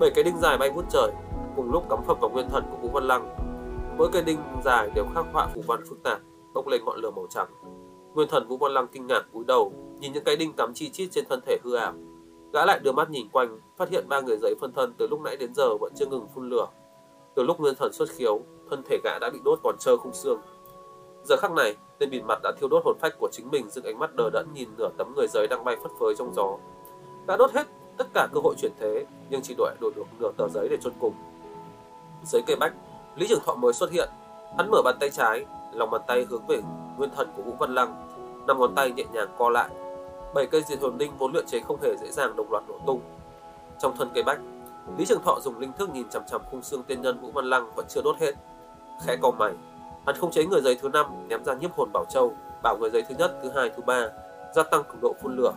Bảy 0.00 0.10
cái 0.14 0.24
đinh 0.24 0.38
dài 0.38 0.58
bay 0.58 0.70
vút 0.70 0.84
trời, 0.90 1.12
cùng 1.56 1.72
lúc 1.72 1.84
cắm 1.90 2.04
phập 2.04 2.20
vào 2.20 2.30
nguyên 2.30 2.48
thần 2.48 2.64
của 2.70 2.76
Vũ 2.76 2.88
Văn 2.88 3.04
Lăng. 3.04 3.34
Mỗi 3.98 4.08
cây 4.12 4.22
đinh 4.22 4.38
dài 4.64 4.90
đều 4.94 5.04
khắc 5.14 5.24
họa 5.32 5.48
phù 5.54 5.62
văn 5.66 5.80
phức 5.88 6.02
tạp, 6.02 6.20
bốc 6.54 6.66
lên 6.66 6.84
ngọn 6.84 6.98
lửa 6.98 7.10
màu 7.10 7.26
trắng. 7.30 7.48
Nguyên 8.14 8.28
thần 8.28 8.48
Vũ 8.48 8.56
Văn 8.56 8.72
Lăng 8.72 8.86
kinh 8.88 9.06
ngạc 9.06 9.22
cúi 9.32 9.44
đầu, 9.44 9.72
nhìn 10.00 10.12
những 10.12 10.24
cái 10.24 10.36
đinh 10.36 10.52
cắm 10.52 10.74
chi 10.74 10.90
chít 10.90 11.08
trên 11.12 11.24
thân 11.28 11.40
thể 11.46 11.58
hư 11.64 11.74
ảo. 11.74 11.92
Gã 12.52 12.64
lại 12.64 12.78
đưa 12.78 12.92
mắt 12.92 13.10
nhìn 13.10 13.28
quanh, 13.28 13.58
phát 13.76 13.88
hiện 13.88 14.08
ba 14.08 14.20
người 14.20 14.36
giấy 14.42 14.54
phân 14.60 14.72
thân 14.72 14.94
từ 14.98 15.06
lúc 15.10 15.20
nãy 15.20 15.36
đến 15.36 15.54
giờ 15.54 15.76
vẫn 15.76 15.92
chưa 15.96 16.06
ngừng 16.06 16.26
phun 16.34 16.48
lửa. 16.48 16.66
Từ 17.34 17.42
lúc 17.42 17.60
nguyên 17.60 17.74
thần 17.74 17.92
xuất 17.92 18.08
khiếu, 18.08 18.40
thân 18.70 18.82
thể 18.88 18.98
gã 19.04 19.18
đã 19.18 19.30
bị 19.30 19.38
đốt 19.44 19.58
còn 19.62 19.76
trơ 19.78 19.96
khung 19.96 20.12
xương. 20.12 20.40
Giờ 21.24 21.36
khắc 21.36 21.52
này, 21.52 21.76
tên 21.98 22.10
bịt 22.10 22.20
mặt 22.20 22.38
đã 22.42 22.52
thiêu 22.60 22.68
đốt 22.68 22.82
hồn 22.84 22.96
phách 23.00 23.14
của 23.18 23.28
chính 23.32 23.50
mình 23.50 23.70
dựng 23.70 23.84
ánh 23.84 23.98
mắt 23.98 24.14
đờ 24.14 24.30
đẫn 24.30 24.46
nhìn 24.54 24.68
nửa 24.78 24.88
tấm 24.98 25.12
người 25.16 25.26
giấy 25.28 25.46
đang 25.50 25.64
bay 25.64 25.76
phất 25.82 25.90
phới 26.00 26.14
trong 26.18 26.34
gió. 26.34 26.56
đã 27.26 27.36
đốt 27.36 27.50
hết 27.52 27.66
tất 27.98 28.06
cả 28.14 28.28
cơ 28.32 28.40
hội 28.40 28.54
chuyển 28.58 28.72
thế, 28.80 29.06
nhưng 29.30 29.42
chỉ 29.42 29.54
đổi 29.58 29.70
đổi 29.80 29.92
được 29.96 30.04
nửa 30.18 30.30
tờ 30.36 30.48
giấy 30.48 30.68
để 30.70 30.76
chôn 30.82 30.92
cùng. 31.00 31.14
Dưới 32.24 32.42
cây 32.46 32.56
bách, 32.56 32.72
Lý 33.16 33.26
Trường 33.28 33.40
Thọ 33.46 33.54
mới 33.54 33.72
xuất 33.72 33.90
hiện. 33.90 34.08
Hắn 34.58 34.70
mở 34.70 34.82
bàn 34.84 34.96
tay 35.00 35.10
trái, 35.10 35.46
lòng 35.72 35.90
bàn 35.90 36.00
tay 36.06 36.26
hướng 36.30 36.46
về 36.46 36.60
nguyên 36.96 37.10
thần 37.10 37.28
của 37.36 37.42
Vũ 37.42 37.52
Văn 37.58 37.74
Lăng, 37.74 38.08
năm 38.46 38.58
ngón 38.58 38.74
tay 38.74 38.90
nhẹ 38.90 39.04
nhàng 39.12 39.28
co 39.38 39.50
lại. 39.50 39.68
Bảy 40.34 40.46
cây 40.46 40.62
diệt 40.62 40.80
hồn 40.80 40.98
linh 40.98 41.12
vốn 41.18 41.32
luyện 41.32 41.46
chế 41.46 41.60
không 41.60 41.80
hề 41.82 41.96
dễ 41.96 42.10
dàng 42.10 42.36
đồng 42.36 42.50
loạt 42.50 42.64
nổ 42.68 42.74
tung. 42.86 43.00
Trong 43.78 43.96
thân 43.96 44.08
cây 44.14 44.22
bách, 44.22 44.40
Lý 44.98 45.04
Trường 45.06 45.22
Thọ 45.24 45.40
dùng 45.40 45.58
linh 45.58 45.72
thức 45.72 45.90
nhìn 45.90 46.08
chằm 46.08 46.22
chằm 46.30 46.40
khung 46.50 46.62
xương 46.62 46.82
tiên 46.82 47.02
nhân 47.02 47.20
Vũ 47.20 47.30
Văn 47.30 47.44
Lăng 47.44 47.74
vẫn 47.74 47.86
chưa 47.88 48.02
đốt 48.02 48.16
hết. 48.20 48.34
Khẽ 49.06 49.16
cau 49.22 49.32
mày, 49.32 49.52
hắn 50.06 50.16
không 50.16 50.30
chế 50.30 50.44
người 50.44 50.60
giấy 50.60 50.78
thứ 50.82 50.88
năm 50.88 51.06
ném 51.28 51.44
ra 51.44 51.54
nhiếp 51.54 51.72
hồn 51.76 51.88
bảo 51.92 52.04
châu, 52.04 52.32
bảo 52.62 52.76
người 52.80 52.90
giấy 52.90 53.02
thứ 53.08 53.14
nhất, 53.18 53.38
thứ 53.42 53.50
hai, 53.54 53.70
thứ 53.76 53.82
ba 53.86 54.08
gia 54.54 54.62
tăng 54.62 54.82
cường 54.84 55.00
độ 55.00 55.14
phun 55.22 55.36
lửa. 55.36 55.52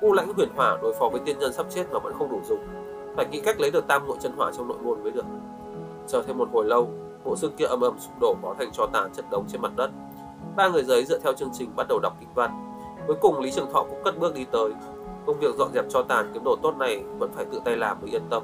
U 0.00 0.12
lãnh 0.12 0.32
huyền 0.34 0.48
hỏa 0.56 0.78
đối 0.82 0.94
phó 0.94 1.08
với 1.08 1.20
tiên 1.24 1.38
nhân 1.38 1.52
sắp 1.52 1.66
chết 1.70 1.84
mà 1.92 1.98
vẫn 1.98 2.12
không 2.18 2.30
đủ 2.30 2.40
dùng, 2.48 2.60
phải 3.16 3.26
nghĩ 3.30 3.40
cách 3.40 3.60
lấy 3.60 3.70
được 3.70 3.86
tam 3.86 4.06
nội 4.06 4.16
chân 4.20 4.32
hỏa 4.36 4.52
trong 4.56 4.68
nội 4.68 4.78
môn 4.82 5.02
mới 5.02 5.12
được. 5.12 5.24
Chờ 6.06 6.22
thêm 6.22 6.38
một 6.38 6.48
hồi 6.52 6.64
lâu, 6.64 6.90
bộ 7.24 7.36
xương 7.36 7.52
kia 7.56 7.66
âm 7.66 7.80
ầm 7.80 7.98
sụp 7.98 8.20
đổ 8.20 8.36
hóa 8.42 8.54
thành 8.58 8.70
cho 8.72 8.86
tàn 8.92 9.10
chất 9.14 9.24
đống 9.30 9.44
trên 9.48 9.60
mặt 9.60 9.72
đất. 9.76 9.90
Ba 10.56 10.68
người 10.68 10.84
giấy 10.84 11.04
dựa 11.04 11.18
theo 11.18 11.32
chương 11.32 11.50
trình 11.52 11.70
bắt 11.76 11.86
đầu 11.88 11.98
đọc 12.02 12.16
kinh 12.20 12.28
văn. 12.34 12.50
Cuối 13.06 13.16
cùng 13.20 13.40
Lý 13.40 13.50
Trường 13.50 13.72
Thọ 13.72 13.82
cũng 13.82 14.02
cất 14.04 14.18
bước 14.18 14.34
đi 14.34 14.44
tới, 14.52 14.70
Công 15.26 15.38
việc 15.38 15.54
dọn 15.58 15.72
dẹp 15.74 15.84
cho 15.88 16.02
tàn 16.02 16.30
kiếm 16.34 16.44
đồ 16.44 16.56
tốt 16.62 16.76
này 16.76 17.04
vẫn 17.18 17.30
phải 17.34 17.44
tự 17.44 17.60
tay 17.64 17.76
làm 17.76 18.00
mới 18.00 18.10
yên 18.10 18.22
tâm. 18.30 18.42